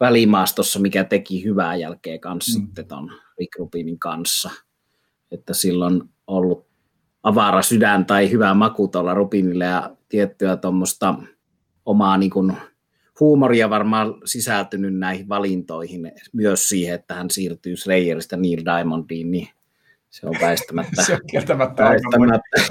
välimaastossa, 0.00 0.80
mikä 0.80 1.04
teki 1.04 1.44
hyvää 1.44 1.76
jälkeä 1.76 2.18
kanssa 2.18 2.58
mm. 2.58 2.66
sitten 2.66 2.86
ton 2.86 3.12
Rick 3.38 3.58
Rubinin 3.58 3.98
kanssa. 3.98 4.50
Että 5.30 5.54
silloin 5.54 6.02
ollut 6.26 6.66
avara 7.22 7.62
sydän 7.62 8.06
tai 8.06 8.30
hyvä 8.30 8.54
maku 8.54 8.88
tuolla 8.88 9.14
Rubinille 9.14 9.64
ja 9.64 9.96
tiettyä 10.08 10.56
tuommoista 10.56 11.14
omaa 11.86 12.18
niin 12.18 12.30
kuin, 12.30 12.56
huumoria 13.20 13.70
varmaan 13.70 14.14
sisältynyt 14.24 14.94
näihin 14.94 15.28
valintoihin, 15.28 16.12
myös 16.32 16.68
siihen, 16.68 16.94
että 16.94 17.14
hän 17.14 17.30
siirtyy 17.30 17.76
Slayerista 17.76 18.36
Neil 18.36 18.62
Diamondiin, 18.64 19.30
niin 19.30 19.48
se 20.12 20.26
on 20.26 20.34
väistämättä, 20.40 21.02
se 21.02 21.14
on 21.14 21.20
kieltämättä 21.30 21.82
väistämättä 21.82 22.62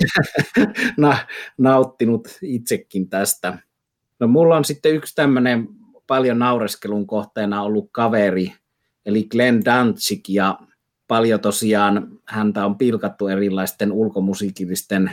na, 0.98 1.18
nauttinut 1.58 2.28
itsekin 2.42 3.10
tästä. 3.10 3.58
No 4.20 4.28
mulla 4.28 4.58
on 4.58 4.66
sitten 4.66 4.96
yksi 4.96 5.16
tämmöinen 5.16 5.68
paljon 6.08 6.40
naureskelun 6.40 7.08
kohteena 7.08 7.62
ollut 7.62 7.90
kaveri, 7.92 8.54
eli 9.06 9.24
Glenn 9.24 9.66
Danzig, 9.66 10.30
ja 10.30 10.60
paljon 11.08 11.40
tosiaan 11.40 12.08
häntä 12.26 12.66
on 12.66 12.78
pilkattu 12.78 13.28
erilaisten 13.28 13.92
ulkomusiikillisten 13.92 15.12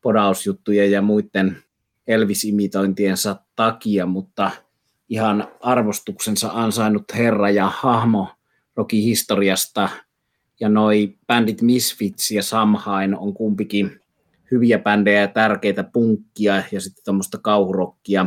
podausjuttujen 0.00 0.90
ja 0.90 1.02
muiden 1.02 1.56
Elvis-imitointiensa 2.06 3.36
takia, 3.56 4.06
mutta 4.06 4.50
ihan 5.08 5.48
arvostuksensa 5.60 6.50
ansainnut 6.54 7.04
herra 7.14 7.50
ja 7.50 7.72
hahmo 7.76 8.28
rokihistoriasta 8.76 9.80
historiasta 9.80 10.01
ja 10.62 10.68
noi 10.68 11.14
bändit 11.26 11.62
Misfits 11.62 12.30
ja 12.30 12.42
Samhain 12.42 13.18
on 13.18 13.34
kumpikin 13.34 14.00
hyviä 14.50 14.78
bändejä 14.78 15.20
ja 15.20 15.28
tärkeitä 15.28 15.84
punkkia 15.84 16.62
ja 16.72 16.80
sitten 16.80 17.04
tuommoista 17.04 17.38
kauhurokkia 17.38 18.26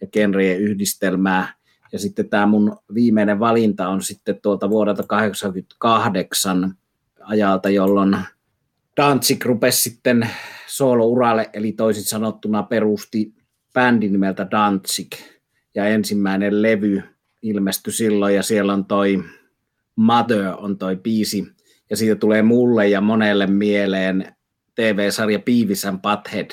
ja 0.00 0.06
genreen 0.06 0.60
yhdistelmää. 0.60 1.54
Ja 1.92 1.98
sitten 1.98 2.28
tämä 2.28 2.46
mun 2.46 2.76
viimeinen 2.94 3.40
valinta 3.40 3.88
on 3.88 4.02
sitten 4.02 4.38
tuolta 4.42 4.70
vuodelta 4.70 5.02
1988 5.02 6.74
ajalta, 7.20 7.70
jolloin 7.70 8.16
Danzig 8.96 9.44
rupesi 9.44 9.82
sitten 9.82 10.30
soolouralle, 10.66 11.50
eli 11.52 11.72
toisin 11.72 12.04
sanottuna 12.04 12.62
perusti 12.62 13.34
bändin 13.72 14.12
nimeltä 14.12 14.46
Danzig. 14.50 15.12
Ja 15.74 15.86
ensimmäinen 15.86 16.62
levy 16.62 17.02
ilmestyi 17.42 17.92
silloin, 17.92 18.34
ja 18.34 18.42
siellä 18.42 18.72
on 18.72 18.84
toi 18.84 19.24
Mother 19.96 20.54
on 20.58 20.78
toi 20.78 20.96
biisi, 20.96 21.53
ja 21.90 21.96
siitä 21.96 22.16
tulee 22.16 22.42
mulle 22.42 22.88
ja 22.88 23.00
monelle 23.00 23.46
mieleen 23.46 24.34
TV-sarja 24.74 25.38
Beavis 25.38 25.84
and 25.84 25.98
Butthead. 26.02 26.50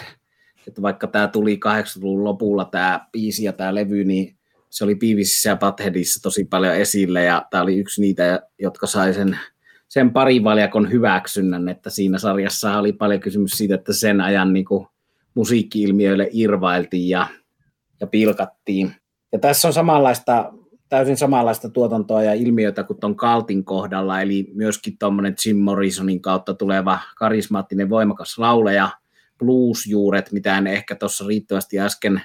Että 0.67 0.82
vaikka 0.82 1.08
tämä 1.08 1.28
tuli 1.28 1.60
80-luvun 1.65 2.24
lopulla 2.24 2.65
tämä 2.65 3.08
biisi 3.12 3.44
ja 3.44 3.54
tämä 3.54 3.76
levy, 3.76 4.04
niin 4.04 4.36
se 4.70 4.84
oli 4.84 4.96
Beavisissä 4.96 5.50
ja 5.50 5.56
Buttheadissa 5.56 6.22
tosi 6.22 6.46
paljon 6.46 6.76
esille 6.76 7.24
ja 7.24 7.46
tämä 7.52 7.63
oli 7.63 7.78
yksi 7.78 8.02
niitä, 8.02 8.41
jotka 8.60 8.88
sai 8.88 9.13
sen, 9.13 9.39
sen 9.88 10.12
parivaljakon 10.12 10.91
hyväksynnän, 10.91 11.70
että 11.70 11.89
siinä 11.89 12.17
sarjassa 12.17 12.78
oli 12.78 12.94
paljon 12.94 13.20
kysymys 13.20 13.52
siitä, 13.52 13.76
että 13.76 13.94
sen 13.94 14.22
ajan 14.22 14.54
niin 14.54 14.65
kuin, 14.65 14.88
musiikki-ilmiöille 15.34 16.30
irvailtiin 16.32 17.10
ja, 17.10 17.28
ja 18.00 18.08
pilkattiin. 18.08 18.96
Ja 19.32 19.39
tässä 19.39 19.67
on 19.67 19.74
samanlaista 19.74 20.54
täysin 20.91 21.17
samanlaista 21.17 21.69
tuotantoa 21.69 22.23
ja 22.23 22.34
ilmiötä 22.34 22.84
kuin 22.84 22.99
tuon 22.99 23.15
Kaltin 23.15 23.65
kohdalla, 23.65 24.21
eli 24.21 24.51
myöskin 24.54 24.97
tuommoinen 24.97 25.36
Jim 25.45 25.58
Morrisonin 25.58 26.21
kautta 26.21 26.54
tuleva 26.54 26.99
karismaattinen 27.17 27.89
voimakas 27.89 28.38
lauleja, 28.38 28.89
bluesjuuret, 29.39 30.32
mitä 30.32 30.58
en 30.58 30.67
ehkä 30.67 30.95
tuossa 30.95 31.27
riittävästi 31.27 31.80
äsken 31.80 32.21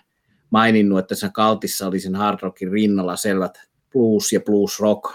maininnut, 0.50 0.98
että 0.98 1.14
sen 1.14 1.33
Kaltissa 1.33 1.87
oli 1.87 2.00
sen 2.00 2.14
hard 2.14 2.38
rockin 2.42 2.70
rinnalla 2.70 3.16
selvät 3.16 3.61
blues 3.92 4.33
ja 4.33 4.40
blues 4.40 4.81
rock 4.81 5.14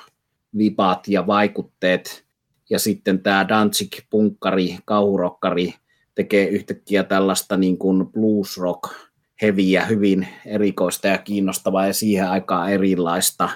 vipaat 0.58 1.08
ja 1.08 1.28
vaikutteet, 1.28 2.26
ja 2.70 2.80
sitten 2.80 3.20
tämä 3.20 3.48
Danzig 3.48 3.92
punkkari, 4.10 4.78
kauhurokkari 4.86 5.74
tekee 6.16 6.48
yhtäkkiä 6.48 7.04
tällaista 7.04 7.58
niin 7.58 7.78
kuin 7.78 8.08
blues 8.08 8.58
rock 8.58 9.11
heviä, 9.42 9.86
hyvin 9.86 10.28
erikoista 10.46 11.08
ja 11.08 11.18
kiinnostavaa 11.18 11.88
ja 11.88 11.94
siihen 11.94 12.30
aikaan 12.30 12.72
erilaista. 12.72 13.50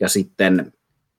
Ja 0.00 0.08
sitten 0.08 0.72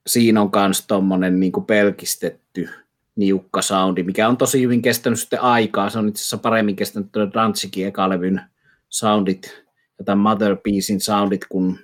siinä 0.08 0.42
on 0.42 0.50
myös 0.56 0.88
tuommoinen 0.88 1.40
niin 1.40 1.52
pelkistetty 1.68 2.70
niukka 3.16 3.62
soundi, 3.62 4.04
mikä 4.04 4.28
on 4.28 4.38
tosi 4.38 4.62
hyvin 4.62 4.82
kestänyt 4.82 5.20
sitten 5.20 5.42
aikaa. 5.42 5.90
Se 5.90 6.00
on 6.00 6.10
itse 6.10 6.22
asiassa 6.22 6.38
paremmin 6.38 6.76
kestänyt 6.76 7.10
Danzigin 7.34 7.88
ekalevyn 7.88 8.42
soundit 8.90 9.64
ja 10.00 10.06
tämän 10.06 10.20
Mother 10.20 10.58
Piecein 10.64 11.02
soundit, 11.02 11.46
kun, 11.50 11.80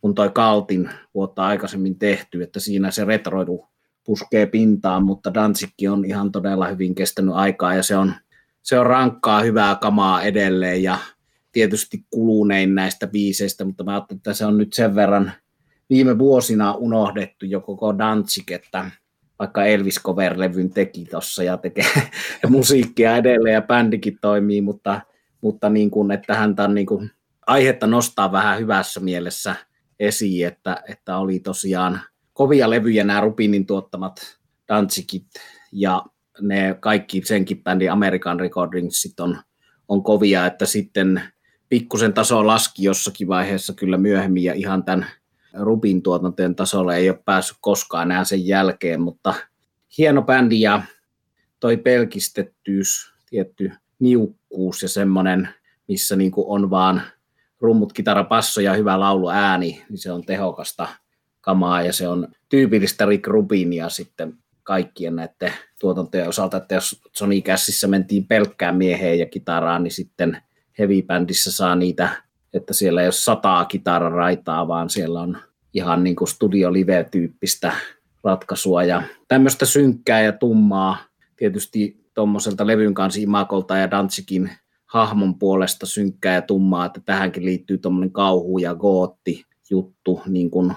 kun 0.00 0.14
toi 0.14 0.30
Kaltin 0.34 0.90
vuotta 1.14 1.46
aikaisemmin 1.46 1.98
tehty, 1.98 2.42
että 2.42 2.60
siinä 2.60 2.90
se 2.90 3.04
retroidu 3.04 3.68
puskee 4.04 4.46
pintaan, 4.46 5.04
mutta 5.04 5.34
Danzigkin 5.34 5.90
on 5.90 6.04
ihan 6.04 6.32
todella 6.32 6.66
hyvin 6.66 6.94
kestänyt 6.94 7.34
aikaa 7.34 7.74
ja 7.74 7.82
se 7.82 7.96
on, 7.96 8.14
se 8.62 8.78
on 8.78 8.86
rankkaa, 8.86 9.40
hyvää 9.40 9.74
kamaa 9.74 10.22
edelleen 10.22 10.82
ja 10.82 10.98
tietysti 11.54 12.04
kulunein 12.10 12.74
näistä 12.74 13.06
biiseistä, 13.06 13.64
mutta 13.64 13.84
mä 13.84 13.92
ajattelin, 13.92 14.18
että 14.18 14.34
se 14.34 14.46
on 14.46 14.58
nyt 14.58 14.72
sen 14.72 14.94
verran 14.94 15.32
viime 15.90 16.18
vuosina 16.18 16.74
unohdettu 16.74 17.46
jo 17.46 17.60
koko 17.60 17.98
Danzig, 17.98 18.50
että 18.50 18.90
vaikka 19.38 19.64
Elvis 19.64 20.00
Cover-levyn 20.02 20.70
teki 20.70 21.04
tuossa 21.04 21.42
ja 21.42 21.56
tekee 21.56 21.84
musiikkia 22.48 23.16
edelleen 23.16 23.54
ja 23.54 23.62
bändikin 23.62 24.18
toimii, 24.20 24.60
mutta, 24.60 25.00
mutta 25.40 25.68
niin 25.68 25.90
kuin, 25.90 26.10
että 26.10 26.34
häntä 26.34 26.64
on 26.64 26.74
niin 26.74 26.86
kuin 26.86 27.10
aihetta 27.46 27.86
nostaa 27.86 28.32
vähän 28.32 28.58
hyvässä 28.58 29.00
mielessä 29.00 29.54
esiin, 30.00 30.46
että, 30.46 30.82
että 30.88 31.16
oli 31.16 31.40
tosiaan 31.40 32.00
kovia 32.32 32.70
levyjä 32.70 33.04
nämä 33.04 33.20
Rubinin 33.20 33.66
tuottamat 33.66 34.38
Danzigit 34.68 35.26
ja 35.72 36.02
ne 36.40 36.76
kaikki 36.80 37.22
senkin 37.24 37.62
bändin 37.62 37.92
American 37.92 38.40
Recordingsit 38.40 39.20
on, 39.20 39.38
on 39.88 40.02
kovia, 40.02 40.46
että 40.46 40.66
sitten 40.66 41.22
pikkusen 41.68 42.12
taso 42.12 42.46
laski 42.46 42.84
jossakin 42.84 43.28
vaiheessa 43.28 43.72
kyllä 43.72 43.98
myöhemmin 43.98 44.44
ja 44.44 44.54
ihan 44.54 44.84
tämän 44.84 45.06
Rubin 45.54 46.02
tuotantojen 46.02 46.54
tasolla 46.54 46.94
ei 46.94 47.10
ole 47.10 47.22
päässyt 47.24 47.56
koskaan 47.60 48.10
enää 48.10 48.24
sen 48.24 48.46
jälkeen, 48.46 49.00
mutta 49.00 49.34
hieno 49.98 50.22
bändi 50.22 50.60
ja 50.60 50.82
toi 51.60 51.76
pelkistettyys, 51.76 53.12
tietty 53.30 53.72
niukkuus 53.98 54.82
ja 54.82 54.88
semmoinen, 54.88 55.48
missä 55.88 56.16
niin 56.16 56.32
on 56.36 56.70
vaan 56.70 57.02
rummut, 57.60 57.92
kitara, 57.92 58.24
passo 58.24 58.60
ja 58.60 58.72
hyvä 58.74 59.00
laulu 59.00 59.28
ääni, 59.28 59.84
niin 59.88 59.98
se 59.98 60.12
on 60.12 60.24
tehokasta 60.24 60.88
kamaa 61.40 61.82
ja 61.82 61.92
se 61.92 62.08
on 62.08 62.28
tyypillistä 62.48 63.06
Rick 63.06 63.26
Rubinia 63.26 63.88
sitten 63.88 64.38
kaikkien 64.62 65.16
näiden 65.16 65.52
tuotantojen 65.80 66.28
osalta, 66.28 66.56
että 66.56 66.74
jos 66.74 67.02
Sony 67.12 67.40
Cassissa 67.40 67.88
mentiin 67.88 68.26
pelkkään 68.26 68.76
mieheen 68.76 69.18
ja 69.18 69.26
kitaraan, 69.26 69.82
niin 69.82 69.92
sitten 69.92 70.42
heavy 70.78 71.02
bändissä 71.02 71.52
saa 71.52 71.74
niitä, 71.74 72.08
että 72.52 72.72
siellä 72.72 73.00
ei 73.00 73.06
ole 73.06 73.12
sataa 73.12 73.64
kitararaitaa, 73.64 74.68
vaan 74.68 74.90
siellä 74.90 75.20
on 75.20 75.36
ihan 75.74 76.04
niin 76.04 76.16
kuin 76.16 76.28
studio 76.28 76.72
live-tyyppistä 76.72 77.72
ratkaisua 78.24 78.82
ja 78.84 79.02
tämmöistä 79.28 79.66
synkkää 79.66 80.22
ja 80.22 80.32
tummaa 80.32 80.96
tietysti 81.36 82.04
tuommoiselta 82.14 82.66
levyn 82.66 82.94
kanssa 82.94 83.20
Imakolta 83.20 83.76
ja 83.76 83.90
Dantsikin 83.90 84.50
hahmon 84.86 85.38
puolesta 85.38 85.86
synkkää 85.86 86.34
ja 86.34 86.42
tummaa, 86.42 86.86
että 86.86 87.00
tähänkin 87.04 87.44
liittyy 87.44 87.78
tuommoinen 87.78 88.12
kauhu 88.12 88.58
ja 88.58 88.74
gootti 88.74 89.44
juttu, 89.70 90.22
niin 90.26 90.50
kuin 90.50 90.72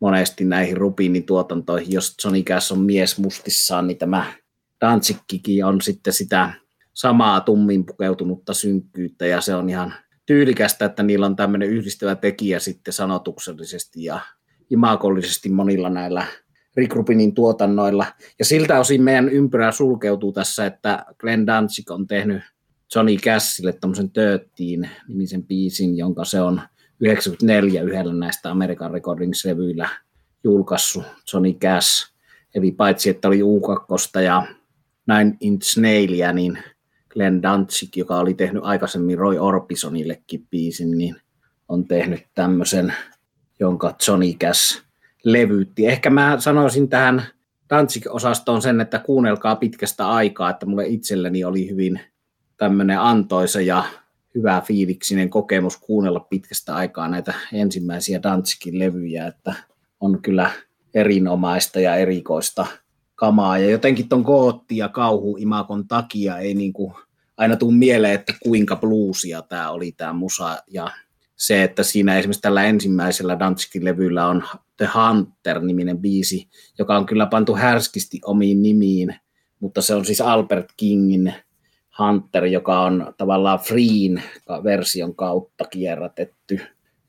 monesti 0.00 0.44
näihin 0.44 0.76
Rubinin 0.76 1.26
tuotantoihin. 1.26 1.92
Jos 1.92 2.16
Johnny 2.24 2.42
Cash 2.42 2.72
on 2.72 2.78
mies 2.78 3.18
mustissaan, 3.18 3.86
niin 3.86 3.98
tämä 3.98 4.32
Dantsikkikin 4.80 5.64
on 5.64 5.80
sitten 5.80 6.12
sitä 6.12 6.52
samaa 6.94 7.40
tummin 7.40 7.86
pukeutunutta 7.86 8.54
synkkyyttä, 8.54 9.26
ja 9.26 9.40
se 9.40 9.54
on 9.54 9.68
ihan 9.68 9.94
tyylikästä, 10.26 10.84
että 10.84 11.02
niillä 11.02 11.26
on 11.26 11.36
tämmöinen 11.36 11.68
yhdistävä 11.68 12.14
tekijä 12.14 12.58
sitten 12.58 12.92
sanotuksellisesti 12.92 14.04
ja 14.04 14.20
imakollisesti 14.70 15.48
monilla 15.48 15.90
näillä 15.90 16.26
Rick 16.76 16.94
Rubinin 16.94 17.34
tuotannoilla. 17.34 18.06
Ja 18.38 18.44
siltä 18.44 18.78
osin 18.78 19.02
meidän 19.02 19.28
ympyrä 19.28 19.72
sulkeutuu 19.72 20.32
tässä, 20.32 20.66
että 20.66 21.04
Glenn 21.18 21.46
Danzig 21.46 21.90
on 21.90 22.06
tehnyt 22.06 22.42
Johnny 22.94 23.16
Cashille 23.16 23.72
tämmöisen 23.72 24.10
Tööttiin 24.10 24.90
nimisen 25.08 25.44
biisin, 25.44 25.96
jonka 25.96 26.24
se 26.24 26.40
on 26.40 26.60
94 27.00 27.82
yhdellä 27.82 28.14
näistä 28.14 28.50
American 28.50 28.90
Recordings-levyillä 28.90 29.88
julkaissut 30.44 31.04
Johnny 31.32 31.52
Cash. 31.52 32.12
Eli 32.54 32.72
paitsi, 32.72 33.10
että 33.10 33.28
oli 33.28 33.40
U2 33.40 34.20
ja 34.20 34.46
Nine 35.06 35.36
Inch 35.40 35.78
Nailia, 35.78 36.32
niin 36.32 36.58
Glenn 37.12 37.42
Danzig, 37.42 37.96
joka 37.96 38.16
oli 38.16 38.34
tehnyt 38.34 38.64
aikaisemmin 38.64 39.18
Roy 39.18 39.38
Orbisonillekin 39.38 40.46
biisin, 40.50 40.98
niin 40.98 41.16
on 41.68 41.84
tehnyt 41.84 42.26
tämmöisen, 42.34 42.94
jonka 43.60 43.94
Johnny 44.08 44.32
Cash 44.32 44.82
levyytti. 45.24 45.86
Ehkä 45.86 46.10
mä 46.10 46.36
sanoisin 46.38 46.88
tähän 46.88 47.22
Danzig-osastoon 47.70 48.62
sen, 48.62 48.80
että 48.80 48.98
kuunnelkaa 48.98 49.56
pitkästä 49.56 50.10
aikaa, 50.10 50.50
että 50.50 50.66
mulle 50.66 50.86
itselleni 50.86 51.44
oli 51.44 51.70
hyvin 51.70 52.00
tämmöinen 52.56 53.00
antoisa 53.00 53.60
ja 53.60 53.84
hyvä 54.34 54.62
fiiliksinen 54.66 55.30
kokemus 55.30 55.76
kuunnella 55.76 56.20
pitkästä 56.20 56.74
aikaa 56.74 57.08
näitä 57.08 57.34
ensimmäisiä 57.52 58.22
Danzigin 58.22 58.78
levyjä, 58.78 59.26
että 59.26 59.54
on 60.00 60.22
kyllä 60.22 60.50
erinomaista 60.94 61.80
ja 61.80 61.96
erikoista 61.96 62.66
kamaa. 63.22 63.58
Ja 63.58 63.70
jotenkin 63.70 64.08
ton 64.08 64.22
gootti 64.22 64.76
ja 64.76 64.88
kauhu 64.88 65.36
imakon 65.36 65.88
takia 65.88 66.38
ei 66.38 66.54
niin 66.54 66.72
kuin 66.72 66.94
aina 67.36 67.56
tule 67.56 67.74
mieleen, 67.74 68.14
että 68.14 68.34
kuinka 68.42 68.76
bluesia 68.76 69.42
tämä 69.42 69.70
oli 69.70 69.92
tämä 69.92 70.12
musa. 70.12 70.58
Ja 70.66 70.90
se, 71.36 71.62
että 71.62 71.82
siinä 71.82 72.18
esimerkiksi 72.18 72.42
tällä 72.42 72.64
ensimmäisellä 72.64 73.38
Danzigin 73.38 73.84
levyllä 73.84 74.26
on 74.26 74.44
The 74.76 74.88
Hunter-niminen 74.94 75.98
biisi, 75.98 76.48
joka 76.78 76.96
on 76.96 77.06
kyllä 77.06 77.26
pantu 77.26 77.54
härskisti 77.54 78.20
omiin 78.24 78.62
nimiin, 78.62 79.14
mutta 79.60 79.82
se 79.82 79.94
on 79.94 80.04
siis 80.04 80.20
Albert 80.20 80.68
Kingin 80.76 81.34
Hunter, 81.98 82.44
joka 82.44 82.80
on 82.80 83.14
tavallaan 83.16 83.58
Freen 83.58 84.22
version 84.64 85.14
kautta 85.14 85.64
kierrätetty. 85.64 86.60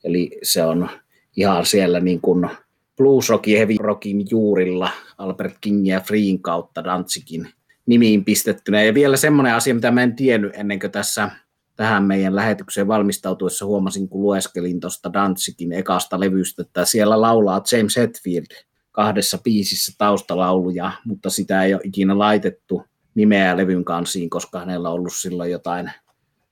Eli 0.04 0.38
se 0.42 0.64
on 0.64 0.88
ihan 1.36 1.66
siellä 1.66 2.00
niin 2.00 2.20
kuin 2.20 2.50
blues 2.96 3.28
rockin, 3.28 3.56
heavy 3.56 3.76
rockin 3.78 4.26
juurilla 4.30 4.90
Albert 5.18 5.54
King 5.60 5.86
ja 5.86 6.00
Freen 6.00 6.42
kautta 6.42 6.84
Danzigin 6.84 7.48
nimiin 7.86 8.24
pistettynä. 8.24 8.82
Ja 8.82 8.94
vielä 8.94 9.16
semmoinen 9.16 9.54
asia, 9.54 9.74
mitä 9.74 9.90
mä 9.90 10.02
en 10.02 10.16
tiennyt 10.16 10.52
ennen 10.54 10.80
kuin 10.80 10.90
tässä 10.90 11.30
tähän 11.76 12.04
meidän 12.04 12.36
lähetykseen 12.36 12.88
valmistautuessa 12.88 13.66
huomasin, 13.66 14.08
kun 14.08 14.22
lueskelin 14.22 14.80
tuosta 14.80 15.12
Danzigin 15.12 15.72
ekasta 15.72 16.20
levystä, 16.20 16.62
että 16.62 16.84
siellä 16.84 17.20
laulaa 17.20 17.62
James 17.72 17.96
Hetfield 17.96 18.46
kahdessa 18.92 19.38
biisissä 19.38 19.92
taustalauluja, 19.98 20.90
mutta 21.04 21.30
sitä 21.30 21.64
ei 21.64 21.74
ole 21.74 21.82
ikinä 21.84 22.18
laitettu 22.18 22.82
nimeä 23.14 23.56
levyn 23.56 23.84
kansiin, 23.84 24.30
koska 24.30 24.58
hänellä 24.58 24.88
on 24.88 24.94
ollut 24.94 25.14
silloin 25.14 25.50
jotain 25.50 25.90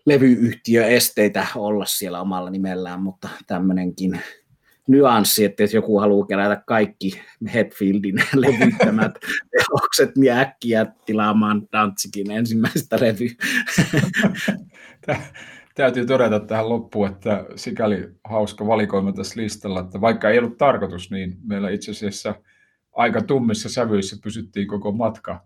levyyhtiöesteitä 0.06 1.46
olla 1.56 1.84
siellä 1.84 2.20
omalla 2.20 2.50
nimellään, 2.50 3.02
mutta 3.02 3.28
tämmöinenkin 3.46 4.20
nyanssi, 4.88 5.44
että 5.44 5.62
jos 5.62 5.74
joku 5.74 5.98
haluaa 5.98 6.26
kerätä 6.26 6.62
kaikki 6.66 7.20
Hetfieldin 7.54 8.14
levyttämät 8.34 9.12
teokset, 9.50 10.16
niin 10.16 10.32
äkkiä 10.32 10.86
tilaamaan 11.06 11.62
Danzigin 11.72 12.30
ensimmäistä 12.30 12.96
levyä. 13.00 13.30
Täytyy 15.74 16.06
todeta 16.06 16.40
tähän 16.40 16.68
loppuun, 16.68 17.08
että 17.08 17.46
sikäli 17.56 18.08
hauska 18.24 18.66
valikoima 18.66 19.12
tässä 19.12 19.40
listalla, 19.40 19.80
että 19.80 20.00
vaikka 20.00 20.30
ei 20.30 20.38
ollut 20.38 20.58
tarkoitus, 20.58 21.10
niin 21.10 21.36
meillä 21.44 21.70
itse 21.70 21.90
asiassa 21.90 22.34
aika 22.92 23.22
tummissa 23.22 23.68
sävyissä 23.68 24.16
pysyttiin 24.22 24.68
koko 24.68 24.92
matka. 24.92 25.44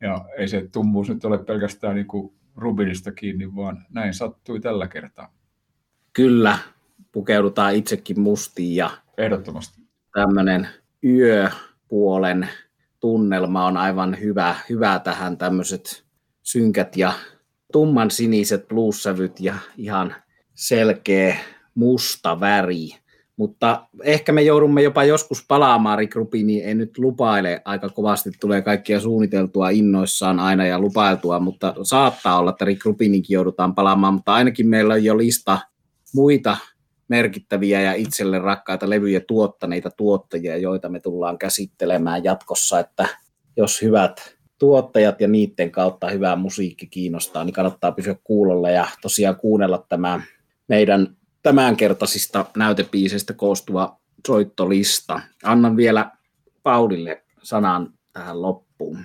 Ja 0.00 0.24
ei 0.38 0.48
se 0.48 0.68
tummuus 0.72 1.08
nyt 1.08 1.24
ole 1.24 1.44
pelkästään 1.44 1.94
niin 1.94 2.06
kuin 2.06 2.34
Rubinista 2.56 3.12
kiinni, 3.12 3.56
vaan 3.56 3.86
näin 3.90 4.14
sattui 4.14 4.60
tällä 4.60 4.88
kertaa. 4.88 5.34
Kyllä, 6.12 6.58
pukeudutaan 7.12 7.74
itsekin 7.74 8.20
mustiin 8.20 8.76
ja 8.76 8.90
Ehdottomasti. 9.18 9.80
tämmöinen 10.12 10.68
yöpuolen 11.04 12.48
tunnelma 13.00 13.66
on 13.66 13.76
aivan 13.76 14.20
hyvä, 14.20 14.54
hyvä 14.68 14.98
tähän 15.04 15.38
tämmöiset 15.38 16.04
synkät 16.42 16.96
ja 16.96 17.12
tumman 17.72 18.10
siniset 18.10 18.68
bluessävyt 18.68 19.40
ja 19.40 19.54
ihan 19.76 20.14
selkeä 20.54 21.36
musta 21.74 22.40
väri. 22.40 22.88
Mutta 23.36 23.86
ehkä 24.02 24.32
me 24.32 24.42
joudumme 24.42 24.82
jopa 24.82 25.04
joskus 25.04 25.44
palaamaan 25.48 25.98
Rick 25.98 26.16
Rubiniin, 26.16 26.64
ei 26.64 26.74
nyt 26.74 26.98
lupaile, 26.98 27.62
aika 27.64 27.88
kovasti 27.88 28.30
tulee 28.40 28.62
kaikkia 28.62 29.00
suunniteltua 29.00 29.70
innoissaan 29.70 30.40
aina 30.40 30.66
ja 30.66 30.78
lupailtua, 30.78 31.40
mutta 31.40 31.74
saattaa 31.82 32.38
olla, 32.38 32.50
että 32.50 32.64
Rick 32.64 32.84
Rubininkin 32.84 33.34
joudutaan 33.34 33.74
palaamaan, 33.74 34.14
mutta 34.14 34.34
ainakin 34.34 34.68
meillä 34.68 34.94
on 34.94 35.04
jo 35.04 35.18
lista 35.18 35.58
muita 36.14 36.56
merkittäviä 37.10 37.80
ja 37.80 37.94
itselle 37.94 38.38
rakkaita 38.38 38.90
levyjä 38.90 39.20
tuottaneita 39.20 39.90
tuottajia, 39.90 40.56
joita 40.56 40.88
me 40.88 41.00
tullaan 41.00 41.38
käsittelemään 41.38 42.24
jatkossa, 42.24 42.80
että 42.80 43.08
jos 43.56 43.82
hyvät 43.82 44.36
tuottajat 44.58 45.20
ja 45.20 45.28
niiden 45.28 45.70
kautta 45.70 46.10
hyvä 46.10 46.36
musiikki 46.36 46.86
kiinnostaa, 46.86 47.44
niin 47.44 47.54
kannattaa 47.54 47.92
pysyä 47.92 48.16
kuulolla 48.24 48.70
ja 48.70 48.86
tosiaan 49.02 49.36
kuunnella 49.36 49.86
tämä 49.88 50.22
meidän 50.68 51.16
tämänkertaisista 51.42 52.44
näytepiiseistä 52.56 53.32
koostuva 53.32 54.00
soittolista. 54.26 55.20
Annan 55.44 55.76
vielä 55.76 56.10
Paulille 56.62 57.24
sanan 57.42 57.94
tähän 58.12 58.42
loppuun. 58.42 58.98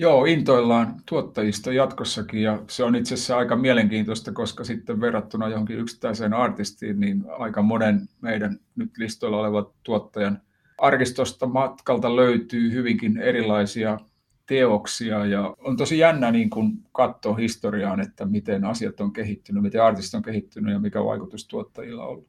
Joo, 0.00 0.24
intoillaan 0.24 0.94
tuottajista 1.06 1.72
jatkossakin 1.72 2.42
ja 2.42 2.62
se 2.68 2.84
on 2.84 2.96
itse 2.96 3.14
asiassa 3.14 3.36
aika 3.36 3.56
mielenkiintoista, 3.56 4.32
koska 4.32 4.64
sitten 4.64 5.00
verrattuna 5.00 5.48
johonkin 5.48 5.78
yksittäiseen 5.78 6.34
artistiin, 6.34 7.00
niin 7.00 7.24
aika 7.38 7.62
monen 7.62 8.08
meidän 8.20 8.58
nyt 8.76 8.90
listoilla 8.98 9.38
olevan 9.38 9.66
tuottajan 9.82 10.40
arkistosta 10.78 11.46
matkalta 11.46 12.16
löytyy 12.16 12.72
hyvinkin 12.72 13.18
erilaisia 13.18 13.98
teoksia 14.46 15.26
ja 15.26 15.56
on 15.58 15.76
tosi 15.76 15.98
jännä 15.98 16.30
niin 16.30 16.50
kuin 16.50 16.72
katsoa 16.92 17.36
historiaan, 17.36 18.00
että 18.00 18.26
miten 18.26 18.64
asiat 18.64 19.00
on 19.00 19.12
kehittynyt, 19.12 19.62
miten 19.62 19.82
artistit 19.82 20.14
on 20.14 20.22
kehittynyt 20.22 20.72
ja 20.72 20.78
mikä 20.78 21.04
vaikutus 21.04 21.48
tuottajilla 21.48 22.02
on 22.04 22.08
ollut. 22.08 22.28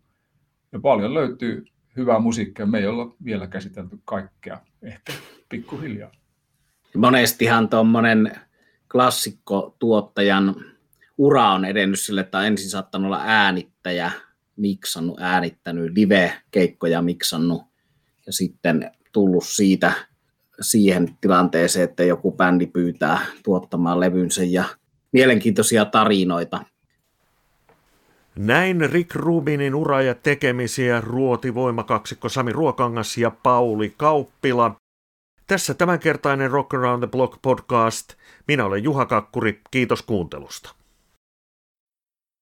Ja 0.71 0.79
paljon 0.79 1.13
löytyy 1.13 1.65
hyvää 1.97 2.19
musiikkia. 2.19 2.65
Me 2.65 2.79
ei 2.79 2.87
olla 2.87 3.15
vielä 3.25 3.47
käsitelty 3.47 3.99
kaikkea, 4.05 4.59
ehkä 4.81 5.13
pikkuhiljaa. 5.49 6.20
Monestihan 6.97 7.69
tuommoinen 7.69 8.31
klassikko-tuottajan 8.91 10.55
ura 11.17 11.51
on 11.51 11.65
edennyt 11.65 11.99
sille, 11.99 12.21
että 12.21 12.37
on 12.37 12.45
ensin 12.45 12.69
saattanut 12.69 13.05
olla 13.05 13.21
äänittäjä, 13.25 14.11
miksannut, 14.55 15.19
äänittänyt, 15.19 15.93
live-keikkoja 15.93 17.01
miksannut 17.01 17.61
ja 18.25 18.33
sitten 18.33 18.91
tullut 19.11 19.45
siitä 19.45 19.91
siihen 20.61 21.17
tilanteeseen, 21.21 21.89
että 21.89 22.03
joku 22.03 22.31
bändi 22.31 22.67
pyytää 22.67 23.19
tuottamaan 23.43 23.99
levynsä 23.99 24.43
ja 24.43 24.63
mielenkiintoisia 25.11 25.85
tarinoita. 25.85 26.65
Näin 28.35 28.89
Rick 28.91 29.15
Rubinin 29.15 29.75
ura 29.75 30.01
ja 30.01 30.15
tekemisiä 30.15 31.01
ruoti 31.01 31.53
voimakaksikko 31.53 32.29
Sami 32.29 32.51
Ruokangas 32.51 33.17
ja 33.17 33.31
Pauli 33.43 33.93
Kauppila. 33.97 34.75
Tässä 35.51 35.73
tämänkertainen 35.73 36.51
Rock 36.51 36.73
Around 36.73 37.03
the 37.03 37.11
Block 37.11 37.41
podcast. 37.41 38.13
Minä 38.47 38.65
olen 38.65 38.83
Juha 38.83 39.05
Kakkuri, 39.05 39.61
kiitos 39.71 40.01
kuuntelusta. 40.01 40.75